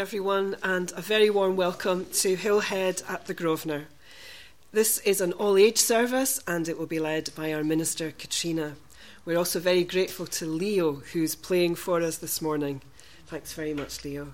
everyone, 0.00 0.56
and 0.62 0.94
a 0.96 1.02
very 1.02 1.28
warm 1.28 1.56
welcome 1.56 2.06
to 2.06 2.34
Hillhead 2.34 3.02
at 3.06 3.26
the 3.26 3.34
Grosvenor. 3.34 3.84
This 4.72 4.96
is 5.00 5.20
an 5.20 5.34
all 5.34 5.58
age 5.58 5.76
service 5.76 6.42
and 6.48 6.66
it 6.70 6.78
will 6.78 6.86
be 6.86 6.98
led 6.98 7.28
by 7.34 7.52
our 7.52 7.62
minister, 7.62 8.10
Katrina. 8.10 8.76
We're 9.26 9.36
also 9.36 9.60
very 9.60 9.84
grateful 9.84 10.24
to 10.24 10.46
Leo, 10.46 11.02
who's 11.12 11.34
playing 11.34 11.74
for 11.74 12.00
us 12.00 12.16
this 12.16 12.40
morning. 12.40 12.80
Thanks 13.26 13.52
very 13.52 13.74
much, 13.74 14.02
Leo. 14.02 14.28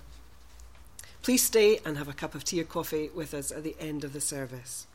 Please 1.23 1.43
stay 1.43 1.81
and 1.85 1.99
have 1.99 2.09
a 2.09 2.13
cup 2.13 2.37
of 2.37 2.45
tea 2.45 2.61
or 2.61 2.65
coffee 2.65 3.11
with 3.13 3.35
us 3.35 3.51
at 3.51 3.65
the 3.65 3.75
end 3.81 4.05
of 4.05 4.13
the 4.13 4.21
service. 4.21 4.87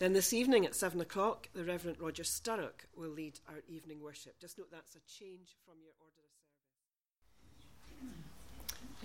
Then 0.00 0.12
this 0.12 0.32
evening 0.32 0.66
at 0.66 0.74
seven 0.74 1.00
o'clock, 1.00 1.50
the 1.54 1.62
Reverend 1.62 2.00
Roger 2.00 2.24
Sturrock 2.24 2.86
will 2.96 3.10
lead 3.10 3.38
our 3.48 3.62
evening 3.68 4.02
worship. 4.02 4.40
Just 4.40 4.58
note 4.58 4.72
that's 4.72 4.96
a 4.96 5.00
change 5.06 5.54
from 5.64 5.76
your 5.84 5.92
order 6.00 6.24
of 6.26 8.02
service. 8.10 8.25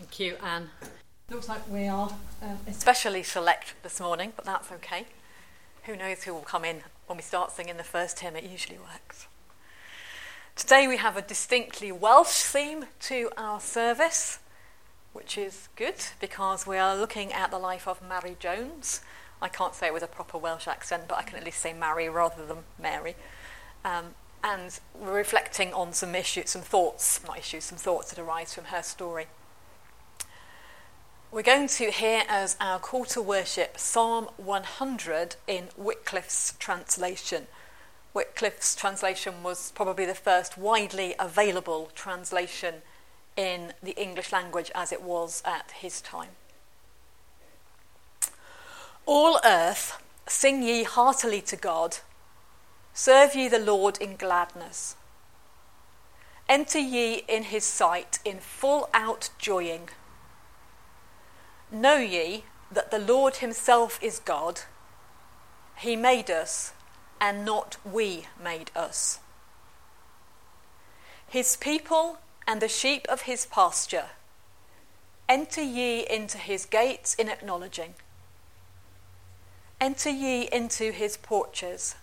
Thank 0.01 0.19
you, 0.19 0.35
Anne. 0.43 0.71
Looks 1.29 1.47
like 1.47 1.61
we 1.69 1.87
are 1.87 2.11
um, 2.41 2.57
especially 2.65 3.21
select 3.21 3.75
this 3.83 3.99
morning, 3.99 4.33
but 4.35 4.45
that's 4.45 4.71
okay. 4.71 5.05
Who 5.83 5.95
knows 5.95 6.23
who 6.23 6.33
will 6.33 6.41
come 6.41 6.65
in 6.65 6.81
when 7.05 7.17
we 7.17 7.21
start 7.21 7.51
singing 7.51 7.77
the 7.77 7.83
first 7.83 8.19
hymn? 8.21 8.35
It 8.35 8.43
usually 8.43 8.79
works. 8.79 9.27
Today 10.55 10.87
we 10.87 10.97
have 10.97 11.17
a 11.17 11.21
distinctly 11.21 11.91
Welsh 11.91 12.41
theme 12.41 12.85
to 13.01 13.29
our 13.37 13.59
service, 13.59 14.39
which 15.13 15.37
is 15.37 15.69
good 15.75 16.03
because 16.19 16.65
we 16.65 16.79
are 16.79 16.97
looking 16.97 17.31
at 17.31 17.51
the 17.51 17.59
life 17.59 17.87
of 17.87 18.01
Mary 18.01 18.35
Jones. 18.39 19.01
I 19.39 19.49
can't 19.49 19.75
say 19.75 19.85
it 19.87 19.93
with 19.93 20.03
a 20.03 20.07
proper 20.07 20.39
Welsh 20.39 20.67
accent, 20.67 21.03
but 21.07 21.19
I 21.19 21.21
can 21.21 21.37
at 21.37 21.45
least 21.45 21.59
say 21.59 21.73
Mary 21.73 22.09
rather 22.09 22.43
than 22.43 22.63
Mary. 22.81 23.15
Um, 23.85 24.15
and 24.43 24.79
we're 24.99 25.15
reflecting 25.15 25.71
on 25.73 25.93
some 25.93 26.15
issues, 26.15 26.49
some 26.49 26.63
thoughts, 26.63 27.23
not 27.23 27.37
issues, 27.37 27.65
some 27.65 27.77
thoughts 27.77 28.09
that 28.11 28.19
arise 28.19 28.55
from 28.55 28.65
her 28.65 28.81
story. 28.81 29.27
We're 31.33 31.43
going 31.43 31.69
to 31.69 31.91
hear 31.91 32.23
as 32.27 32.57
our 32.59 32.77
call 32.77 33.05
to 33.05 33.21
worship 33.21 33.77
Psalm 33.77 34.27
100 34.35 35.37
in 35.47 35.69
Wycliffe's 35.77 36.55
translation. 36.59 37.47
Wycliffe's 38.13 38.75
translation 38.75 39.41
was 39.41 39.71
probably 39.71 40.05
the 40.05 40.13
first 40.13 40.57
widely 40.57 41.15
available 41.17 41.89
translation 41.95 42.81
in 43.37 43.71
the 43.81 43.91
English 43.91 44.33
language 44.33 44.71
as 44.75 44.91
it 44.91 45.01
was 45.01 45.41
at 45.45 45.71
his 45.71 46.01
time. 46.01 46.31
All 49.05 49.39
earth, 49.45 50.03
sing 50.27 50.61
ye 50.61 50.83
heartily 50.83 51.39
to 51.43 51.55
God, 51.55 51.99
serve 52.93 53.35
ye 53.35 53.47
the 53.47 53.57
Lord 53.57 53.97
in 53.99 54.17
gladness. 54.17 54.97
Enter 56.49 56.79
ye 56.79 57.23
in 57.29 57.43
his 57.43 57.63
sight 57.63 58.19
in 58.25 58.39
full 58.39 58.89
outjoying 58.93 59.87
Know 61.71 61.97
ye 61.97 62.43
that 62.69 62.91
the 62.91 62.99
Lord 62.99 63.37
himself 63.37 63.97
is 64.03 64.19
God. 64.19 64.61
He 65.77 65.95
made 65.95 66.29
us, 66.29 66.73
and 67.19 67.45
not 67.45 67.77
we 67.85 68.25
made 68.43 68.71
us. 68.75 69.19
His 71.27 71.55
people 71.55 72.17
and 72.45 72.61
the 72.61 72.67
sheep 72.67 73.05
of 73.07 73.21
his 73.21 73.45
pasture. 73.45 74.07
Enter 75.29 75.61
ye 75.61 76.05
into 76.09 76.37
his 76.37 76.65
gates 76.65 77.15
in 77.15 77.29
acknowledging. 77.29 77.93
Enter 79.79 80.09
ye 80.09 80.49
into 80.51 80.91
his 80.91 81.15
porches. 81.15 81.95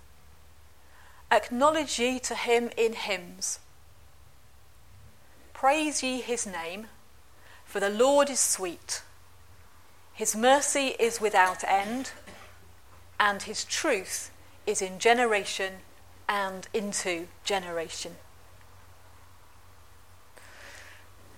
Acknowledge 1.31 1.99
ye 1.99 2.19
to 2.21 2.35
him 2.35 2.71
in 2.75 2.95
hymns. 2.95 3.59
Praise 5.53 6.03
ye 6.03 6.23
his 6.23 6.47
name, 6.47 6.87
for 7.67 7.81
the 7.81 7.91
Lord 7.91 8.31
is 8.31 8.41
sweet. 8.41 9.03
His 10.19 10.35
mercy 10.35 10.97
is 10.99 11.21
without 11.21 11.63
end, 11.63 12.11
and 13.21 13.41
his 13.41 13.63
truth 13.63 14.33
is 14.67 14.83
in 14.83 14.99
generation 14.99 15.75
and 16.29 16.67
into 16.75 17.29
generation. 17.45 18.17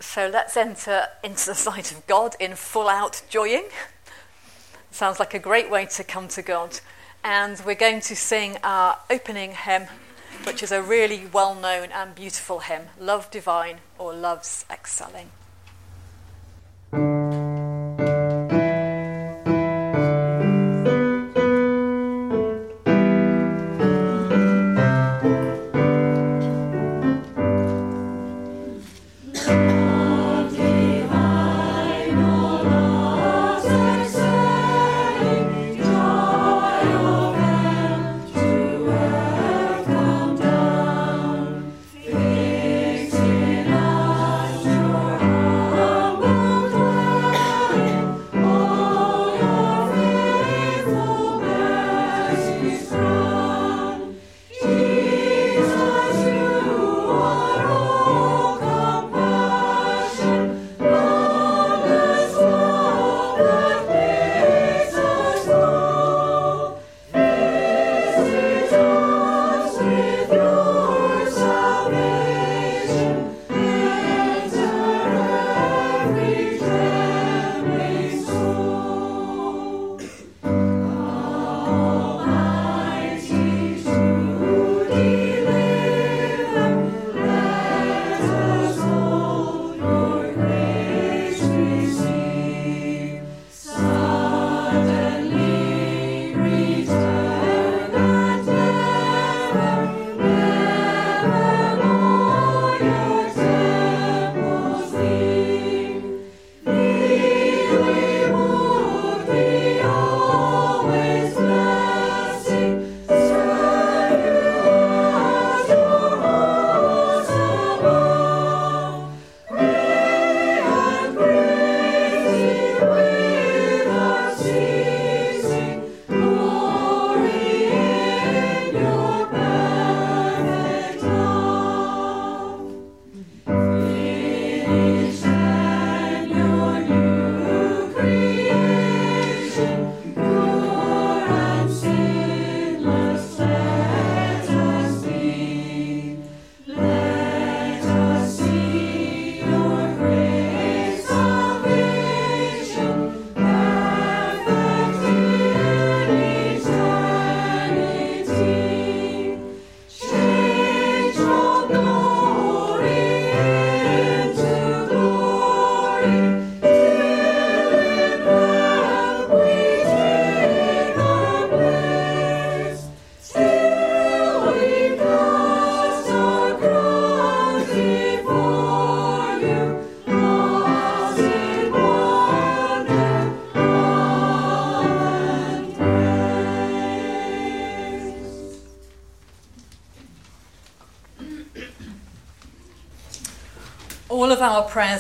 So 0.01 0.31
let's 0.33 0.57
enter 0.57 1.09
into 1.23 1.45
the 1.45 1.55
sight 1.55 1.93
of 1.93 2.07
God 2.07 2.37
in 2.41 2.55
full 2.55 2.89
out 2.89 3.21
joying. 3.29 3.69
Sounds 4.91 5.21
like 5.21 5.35
a 5.35 5.39
great 5.39 5.71
way 5.71 5.85
to 5.85 6.03
come 6.03 6.27
to 6.29 6.41
God. 6.41 6.81
And 7.23 7.61
we're 7.67 7.75
going 7.75 8.01
to 8.01 8.17
sing 8.17 8.57
our 8.65 8.97
opening 9.11 9.53
hymn, 9.53 9.89
which 10.45 10.63
is 10.63 10.73
a 10.73 10.81
really 10.81 11.27
well 11.31 11.55
known 11.55 11.91
and 11.93 12.15
beautiful 12.15 12.61
hymn 12.61 12.87
Love 12.99 13.31
Divine 13.31 13.81
All 13.99 14.17
Loves 14.17 14.65
Excelling. 14.71 15.33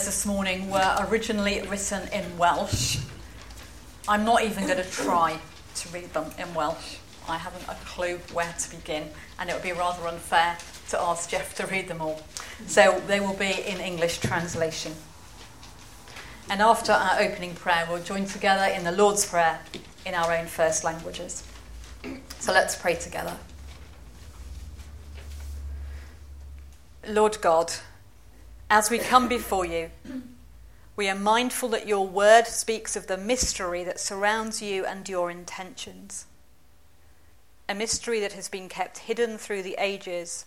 Prayers 0.00 0.16
this 0.16 0.24
morning 0.24 0.70
were 0.70 1.06
originally 1.10 1.60
written 1.68 2.08
in 2.08 2.38
Welsh. 2.38 2.98
I'm 4.08 4.24
not 4.24 4.42
even 4.42 4.64
going 4.64 4.82
to 4.82 4.90
try 4.90 5.38
to 5.74 5.88
read 5.90 6.14
them 6.14 6.30
in 6.38 6.54
Welsh. 6.54 6.96
I 7.28 7.36
haven't 7.36 7.64
a 7.68 7.76
clue 7.84 8.18
where 8.32 8.54
to 8.58 8.70
begin, 8.70 9.08
and 9.38 9.50
it 9.50 9.52
would 9.52 9.62
be 9.62 9.72
rather 9.72 10.06
unfair 10.06 10.56
to 10.88 11.00
ask 11.00 11.28
Jeff 11.28 11.54
to 11.56 11.66
read 11.66 11.88
them 11.88 12.00
all. 12.00 12.22
So 12.66 13.02
they 13.08 13.20
will 13.20 13.34
be 13.34 13.50
in 13.66 13.78
English 13.78 14.20
translation. 14.20 14.94
And 16.48 16.62
after 16.62 16.92
our 16.92 17.20
opening 17.20 17.54
prayer, 17.54 17.86
we'll 17.86 18.02
join 18.02 18.24
together 18.24 18.72
in 18.72 18.84
the 18.84 18.92
Lord's 18.92 19.26
Prayer 19.26 19.60
in 20.06 20.14
our 20.14 20.32
own 20.32 20.46
first 20.46 20.82
languages. 20.82 21.44
So 22.38 22.52
let's 22.52 22.74
pray 22.74 22.94
together. 22.94 23.36
Lord 27.06 27.38
God, 27.42 27.74
as 28.70 28.88
we 28.88 29.00
come 29.00 29.26
before 29.26 29.66
you, 29.66 29.90
we 30.94 31.08
are 31.08 31.14
mindful 31.14 31.68
that 31.70 31.88
your 31.88 32.06
word 32.06 32.46
speaks 32.46 32.94
of 32.94 33.08
the 33.08 33.16
mystery 33.16 33.82
that 33.82 33.98
surrounds 33.98 34.62
you 34.62 34.86
and 34.86 35.08
your 35.08 35.28
intentions. 35.28 36.26
A 37.68 37.74
mystery 37.74 38.20
that 38.20 38.34
has 38.34 38.48
been 38.48 38.68
kept 38.68 38.98
hidden 38.98 39.38
through 39.38 39.64
the 39.64 39.74
ages, 39.78 40.46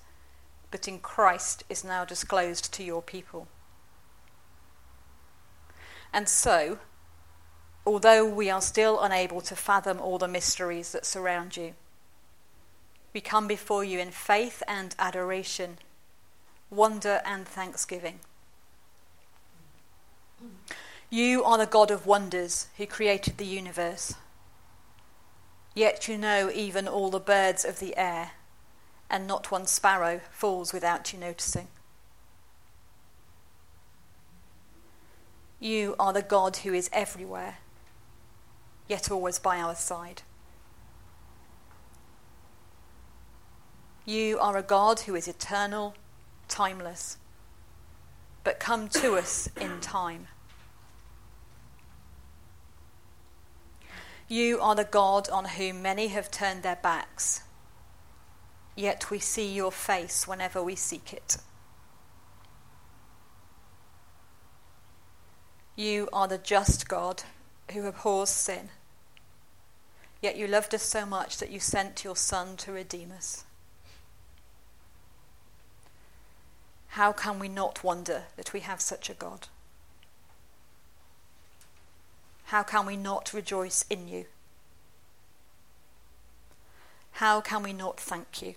but 0.71 0.87
in 0.87 0.99
Christ 0.99 1.65
is 1.69 1.83
now 1.83 2.05
disclosed 2.05 2.73
to 2.73 2.83
your 2.83 3.01
people. 3.01 3.49
And 6.13 6.29
so, 6.29 6.79
although 7.85 8.25
we 8.25 8.49
are 8.49 8.61
still 8.61 9.01
unable 9.01 9.41
to 9.41 9.55
fathom 9.55 9.99
all 9.99 10.17
the 10.17 10.27
mysteries 10.29 10.93
that 10.93 11.05
surround 11.05 11.57
you, 11.57 11.73
we 13.13 13.19
come 13.19 13.47
before 13.47 13.83
you 13.83 13.99
in 13.99 14.11
faith 14.11 14.63
and 14.65 14.95
adoration, 14.97 15.77
wonder 16.73 17.21
and 17.25 17.47
thanksgiving. 17.47 18.19
You 21.09 21.43
are 21.43 21.57
the 21.57 21.65
God 21.65 21.91
of 21.91 22.05
wonders 22.05 22.67
who 22.77 22.85
created 22.87 23.37
the 23.37 23.45
universe. 23.45 24.15
Yet 25.75 26.07
you 26.07 26.17
know 26.17 26.51
even 26.53 26.87
all 26.87 27.09
the 27.09 27.19
birds 27.19 27.65
of 27.65 27.79
the 27.79 27.95
air, 27.97 28.31
and 29.09 29.27
not 29.27 29.51
one 29.51 29.67
sparrow 29.67 30.21
falls 30.31 30.73
without 30.73 31.13
you 31.13 31.19
noticing. 31.19 31.67
You 35.59 35.95
are 35.97 36.13
the 36.13 36.21
God 36.21 36.57
who 36.57 36.73
is 36.73 36.89
everywhere, 36.91 37.57
yet 38.87 39.09
always 39.09 39.39
by 39.39 39.59
our 39.59 39.75
side. 39.75 40.23
You 44.05 44.37
are 44.39 44.57
a 44.57 44.63
God 44.63 45.01
who 45.01 45.15
is 45.15 45.27
eternal, 45.27 45.95
timeless, 46.53 47.17
but 48.43 48.59
come 48.59 48.87
to 48.87 49.15
us 49.15 49.49
in 49.59 49.81
time. 49.81 50.27
You 54.27 54.61
are 54.61 54.75
the 54.75 54.83
God 54.83 55.29
on 55.29 55.45
whom 55.45 55.81
many 55.81 56.09
have 56.09 56.29
turned 56.29 56.61
their 56.61 56.75
backs, 56.75 57.41
yet 58.75 59.09
we 59.09 59.17
see 59.17 59.51
your 59.51 59.71
face 59.71 60.27
whenever 60.27 60.61
we 60.61 60.75
seek 60.75 61.11
it. 61.11 61.37
You 65.75 66.07
are 66.13 66.27
the 66.27 66.37
just 66.37 66.87
God 66.87 67.23
who 67.71 67.87
abhors 67.87 68.29
sin. 68.29 68.69
Yet 70.21 70.37
you 70.37 70.45
loved 70.45 70.75
us 70.75 70.83
so 70.83 71.03
much 71.03 71.39
that 71.39 71.49
you 71.49 71.59
sent 71.59 72.03
your 72.03 72.15
Son 72.15 72.55
to 72.57 72.71
redeem 72.71 73.11
us. 73.11 73.43
How 76.93 77.11
can 77.11 77.39
we 77.39 77.49
not 77.49 77.83
wonder 77.83 78.25
that 78.35 78.53
we 78.53 78.59
have 78.59 78.79
such 78.79 79.09
a 79.09 79.15
God? 79.15 79.47
How 82.45 82.61
can 82.61 82.85
we 82.85 82.95
not 82.95 83.33
rejoice 83.33 83.83
in 83.89 84.07
you? 84.07 84.25
How 87.13 87.41
can 87.41 87.63
we 87.63 87.73
not 87.73 87.99
thank 87.99 88.43
you? 88.43 88.53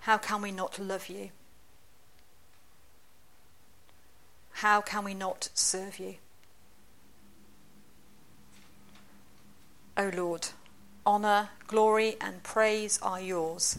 How 0.00 0.18
can 0.18 0.42
we 0.42 0.50
not 0.50 0.76
love 0.80 1.08
you? 1.08 1.30
How 4.54 4.80
can 4.80 5.04
we 5.04 5.14
not 5.14 5.50
serve 5.54 6.00
you? 6.00 6.16
O 9.96 10.10
Lord, 10.12 10.48
honour, 11.06 11.50
glory, 11.68 12.16
and 12.20 12.42
praise 12.42 12.98
are 13.00 13.20
yours 13.20 13.78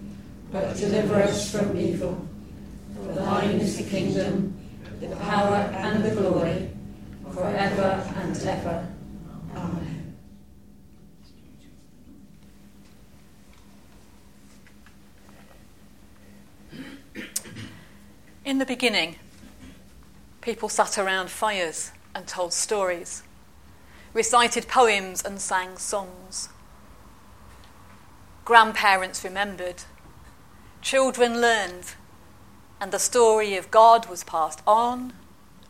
but 0.51 0.75
deliver 0.75 1.15
us 1.15 1.51
from 1.51 1.77
evil. 1.77 2.27
For 2.95 3.13
thine 3.13 3.59
is 3.59 3.77
the 3.77 3.83
kingdom, 3.83 4.57
the 4.99 5.15
power, 5.15 5.55
and 5.55 6.03
the 6.03 6.11
glory, 6.11 6.69
forever 7.33 8.11
and 8.17 8.37
ever. 8.37 8.87
Amen. 9.55 10.17
In 18.43 18.57
the 18.57 18.65
beginning, 18.65 19.15
People 20.41 20.69
sat 20.69 20.97
around 20.97 21.29
fires 21.29 21.91
and 22.15 22.25
told 22.25 22.51
stories, 22.51 23.21
recited 24.11 24.67
poems 24.67 25.23
and 25.23 25.39
sang 25.39 25.77
songs. 25.77 26.49
Grandparents 28.43 29.23
remembered, 29.23 29.83
children 30.81 31.39
learned, 31.39 31.93
and 32.79 32.91
the 32.91 32.99
story 32.99 33.55
of 33.55 33.71
God 33.71 34.07
was 34.07 34.23
passed 34.23 34.61
on 34.65 35.13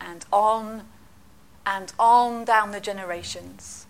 and 0.00 0.24
on 0.32 0.84
and 1.66 1.92
on 1.98 2.44
down 2.44 2.72
the 2.72 2.80
generations. 2.80 3.86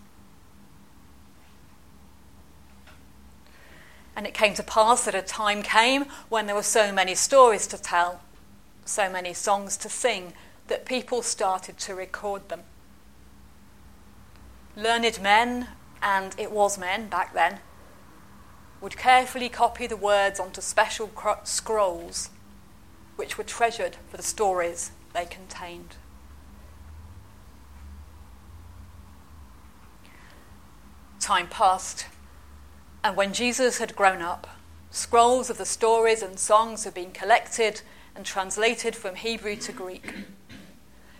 And 4.15 4.27
it 4.27 4.33
came 4.33 4.53
to 4.55 4.63
pass 4.63 5.05
that 5.05 5.15
a 5.15 5.21
time 5.21 5.63
came 5.63 6.05
when 6.29 6.45
there 6.45 6.55
were 6.55 6.61
so 6.61 6.91
many 6.91 7.15
stories 7.15 7.65
to 7.67 7.81
tell, 7.81 8.21
so 8.85 9.09
many 9.09 9.33
songs 9.33 9.75
to 9.77 9.89
sing, 9.89 10.33
that 10.67 10.85
people 10.85 11.23
started 11.23 11.77
to 11.79 11.95
record 11.95 12.47
them. 12.49 12.61
Learned 14.75 15.19
men, 15.21 15.69
and 16.01 16.35
it 16.37 16.51
was 16.51 16.77
men 16.77 17.07
back 17.07 17.33
then, 17.33 17.59
would 18.83 18.97
carefully 18.97 19.47
copy 19.47 19.87
the 19.87 19.95
words 19.95 20.41
onto 20.41 20.59
special 20.59 21.09
scrolls, 21.45 22.29
which 23.15 23.37
were 23.37 23.43
treasured 23.45 23.95
for 24.09 24.17
the 24.17 24.23
stories 24.23 24.91
they 25.13 25.23
contained. 25.23 25.95
Time 31.21 31.47
passed, 31.47 32.07
and 33.05 33.15
when 33.15 33.31
Jesus 33.31 33.77
had 33.77 33.95
grown 33.95 34.21
up, 34.21 34.47
scrolls 34.91 35.49
of 35.49 35.57
the 35.57 35.65
stories 35.65 36.21
and 36.21 36.37
songs 36.37 36.83
had 36.83 36.93
been 36.93 37.11
collected 37.11 37.81
and 38.13 38.25
translated 38.25 38.97
from 38.97 39.15
Hebrew 39.15 39.55
to 39.55 39.71
Greek. 39.71 40.13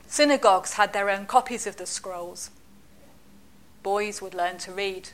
Synagogues 0.06 0.74
had 0.74 0.92
their 0.92 1.10
own 1.10 1.26
copies 1.28 1.66
of 1.66 1.78
the 1.78 1.86
scrolls. 1.86 2.52
Boys 3.84 4.22
would 4.22 4.34
learn 4.34 4.58
to 4.58 4.74
read, 4.74 5.12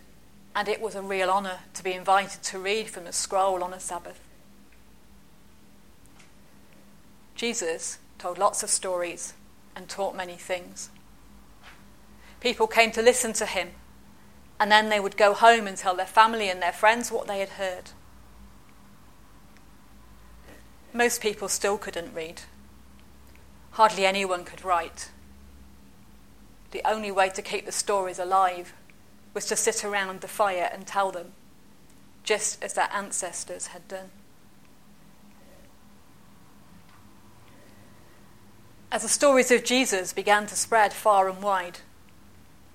and 0.56 0.68
it 0.68 0.82
was 0.82 0.96
a 0.96 1.02
real 1.02 1.30
honour 1.30 1.60
to 1.74 1.84
be 1.84 1.94
invited 1.94 2.44
to 2.44 2.60
read 2.60 2.90
from 2.90 3.06
a 3.06 3.14
scroll 3.14 3.64
on 3.64 3.74
a 3.74 3.80
Sabbath. 3.80 4.20
Jesus 7.36 8.00
told 8.18 8.38
lots 8.38 8.64
of 8.64 8.70
stories 8.70 9.34
and 9.76 9.88
taught 9.88 10.16
many 10.16 10.36
things. 10.36 10.90
People 12.42 12.68
came 12.68 12.92
to 12.92 13.02
listen 13.02 13.32
to 13.34 13.46
him, 13.46 13.70
and 14.60 14.72
then 14.72 14.90
they 14.90 15.00
would 15.00 15.16
go 15.16 15.34
home 15.34 15.68
and 15.68 15.78
tell 15.78 15.96
their 15.96 16.06
family 16.06 16.50
and 16.50 16.62
their 16.62 16.74
friends 16.74 17.12
what 17.12 17.28
they 17.28 17.40
had 17.40 17.50
heard. 17.50 17.92
Most 20.92 21.22
people 21.22 21.48
still 21.48 21.78
couldn't 21.78 22.14
read. 22.14 22.42
Hardly 23.72 24.06
anyone 24.06 24.44
could 24.44 24.66
write. 24.66 25.12
The 26.72 26.82
only 26.84 27.12
way 27.12 27.30
to 27.30 27.42
keep 27.42 27.66
the 27.66 27.72
stories 27.72 28.20
alive 28.20 28.74
was 29.34 29.46
to 29.46 29.56
sit 29.56 29.84
around 29.84 30.22
the 30.22 30.28
fire 30.28 30.70
and 30.74 30.86
tell 30.86 31.12
them, 31.12 31.34
just 32.24 32.64
as 32.64 32.74
their 32.74 32.90
ancestors 32.94 33.68
had 33.68 33.88
done. 33.88 34.10
As 38.92 39.04
the 39.04 39.10
stories 39.10 39.52
of 39.52 39.64
Jesus 39.64 40.14
began 40.14 40.48
to 40.48 40.56
spread 40.56 40.94
far 40.94 41.30
and 41.30 41.44
wide, 41.44 41.80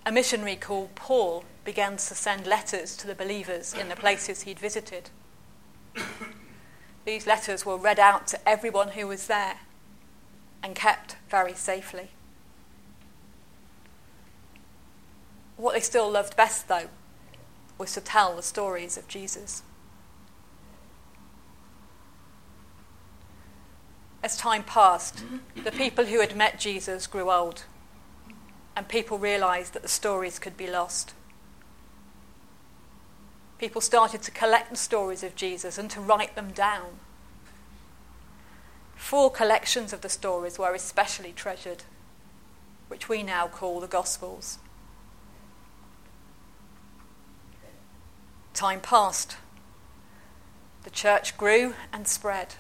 a 0.07 0.13
missionary 0.13 0.55
called 0.55 0.95
Paul 0.95 1.45
began 1.65 1.93
to 1.93 2.15
send 2.15 2.47
letters 2.47 2.97
to 2.99 3.07
the 3.07 3.15
believers 3.15 3.75
in 3.75 3.89
the 3.89 3.97
places 3.97 4.43
he'd 4.43 4.59
visited. 4.59 5.11
These 7.05 7.27
letters 7.27 7.67
were 7.67 7.77
read 7.77 7.99
out 7.99 8.27
to 8.29 8.49
everyone 8.49 8.91
who 8.91 9.07
was 9.07 9.27
there 9.27 9.57
and 10.63 10.75
kept 10.75 11.17
very 11.29 11.55
safely. 11.55 12.11
What 15.57 15.75
they 15.75 15.81
still 15.81 16.11
loved 16.11 16.37
best, 16.37 16.69
though, 16.69 16.89
was 17.79 17.93
to 17.95 18.01
tell 18.01 18.37
the 18.37 18.43
stories 18.43 18.97
of 18.97 19.09
Jesus. 19.09 19.63
As 24.23 24.37
time 24.37 24.65
passed, 24.65 25.23
the 25.63 25.71
people 25.71 26.07
who 26.07 26.21
had 26.21 26.35
met 26.35 26.59
Jesus 26.59 27.07
grew 27.07 27.31
old, 27.31 27.65
and 28.75 28.89
people 28.89 29.19
realized 29.19 29.75
that 29.75 29.83
the 29.83 29.89
stories 29.89 30.39
could 30.39 30.57
be 30.57 30.67
lost. 30.67 31.13
People 33.59 33.81
started 33.81 34.23
to 34.23 34.31
collect 34.31 34.71
the 34.71 34.77
stories 34.77 35.23
of 35.23 35.37
Jesus 35.37 35.79
and 35.79 35.91
to 35.91 36.01
write 36.01 36.35
them 36.35 36.53
down. 36.53 36.99
Four 38.97 39.31
collections 39.31 39.93
of 39.93 40.01
the 40.01 40.09
stories 40.09 40.59
were 40.59 40.75
especially 40.75 41.33
treasured, 41.33 41.85
which 42.89 43.09
we 43.09 43.23
now 43.23 43.47
call 43.47 43.79
the 43.79 43.87
Gospels. 43.87 44.59
Time 48.55 48.81
passed. 48.81 49.37
The 50.85 50.91
church 50.91 51.37
grew 51.37 51.75
and 51.93 52.09
spread 52.09 52.55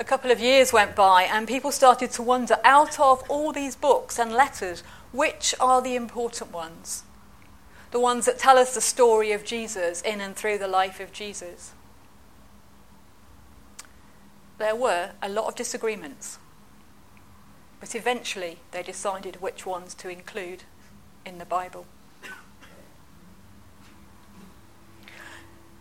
a 0.00 0.04
couple 0.04 0.30
of 0.30 0.40
years 0.40 0.72
went 0.72 0.96
by 0.96 1.24
and 1.24 1.46
people 1.46 1.70
started 1.70 2.10
to 2.12 2.22
wonder 2.22 2.56
out 2.64 2.98
of 2.98 3.22
all 3.28 3.52
these 3.52 3.76
books 3.76 4.18
and 4.18 4.32
letters, 4.32 4.82
which 5.12 5.54
are 5.60 5.82
the 5.82 5.94
important 5.94 6.50
ones? 6.50 7.04
The 7.90 8.00
ones 8.00 8.24
that 8.24 8.38
tell 8.38 8.56
us 8.56 8.74
the 8.74 8.80
story 8.80 9.30
of 9.32 9.44
Jesus 9.44 10.00
in 10.00 10.22
and 10.22 10.34
through 10.34 10.56
the 10.56 10.66
life 10.66 11.00
of 11.00 11.12
Jesus. 11.12 11.74
There 14.56 14.74
were 14.74 15.10
a 15.22 15.28
lot 15.28 15.48
of 15.48 15.54
disagreements, 15.54 16.38
but 17.78 17.94
eventually 17.94 18.58
they 18.70 18.82
decided 18.82 19.42
which 19.42 19.66
ones 19.66 19.92
to 19.96 20.08
include 20.08 20.64
in 21.26 21.36
the 21.36 21.44
Bible. 21.44 21.84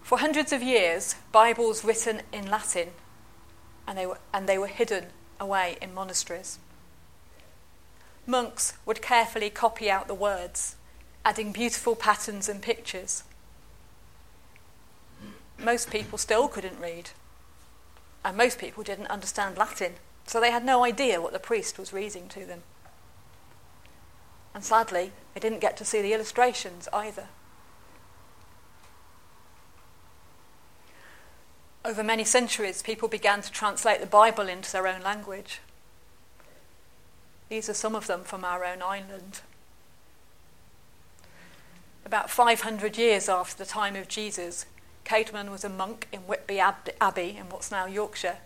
For 0.10 0.18
hundreds 0.18 0.52
of 0.52 0.64
years, 0.64 1.14
Bibles 1.32 1.84
written 1.84 2.24
in 2.34 2.50
Latin 2.50 2.94
and 3.88 3.96
they 3.96 4.08
were, 4.08 4.18
and 4.34 4.50
they 4.50 4.58
were 4.58 4.66
hidden 4.66 5.10
away 5.40 5.78
in 5.84 5.94
monasteries. 5.94 6.58
Monks 8.26 8.74
would 8.88 9.04
carefully 9.04 9.52
copy 9.52 9.88
out 9.88 10.08
the 10.08 10.16
words, 10.16 10.78
adding 11.24 11.52
beautiful 11.52 11.96
patterns 11.96 12.50
and 12.50 12.60
pictures. 12.60 13.22
Most 15.60 15.92
people 15.92 16.18
still 16.18 16.48
couldn't 16.48 16.80
read, 16.80 17.12
and 18.26 18.36
most 18.36 18.58
people 18.58 18.82
didn't 18.82 19.12
understand 19.12 19.60
Latin, 19.60 19.94
so 20.26 20.42
they 20.42 20.50
had 20.50 20.66
no 20.66 20.84
idea 20.84 21.22
what 21.22 21.34
the 21.34 21.38
priest 21.38 21.78
was 21.78 21.94
reading 21.94 22.28
to 22.30 22.48
them. 22.48 22.64
And 24.56 24.64
sadly, 24.64 25.12
they 25.36 25.40
didn't 25.40 25.62
get 25.62 25.78
to 25.78 25.86
see 25.86 26.02
the 26.02 26.14
illustrations 26.14 26.90
either. 26.92 27.28
Over 31.90 32.04
many 32.04 32.24
centuries, 32.24 32.84
people 32.84 33.08
began 33.08 33.42
to 33.42 33.52
translate 33.52 34.00
the 34.00 34.06
Bible 34.06 34.48
into 34.48 34.72
their 34.72 34.86
own 34.86 35.02
language. 35.02 35.60
These 37.50 37.68
are 37.68 37.74
some 37.74 37.96
of 37.96 38.06
them 38.06 38.24
from 38.24 38.46
our 38.46 38.64
own 38.64 38.84
island. 38.84 39.42
About 42.06 42.30
500 42.30 42.96
years 42.96 43.28
after 43.28 43.58
the 43.58 43.68
time 43.68 43.96
of 43.96 44.08
Jesus, 44.08 44.68
Caedmon 45.04 45.50
was 45.50 45.64
a 45.64 45.70
monk 45.70 46.08
in 46.12 46.20
Whitby 46.28 46.60
Abbey 46.60 47.38
in 47.40 47.50
what's 47.50 47.72
now 47.72 47.88
Yorkshire, 47.88 48.38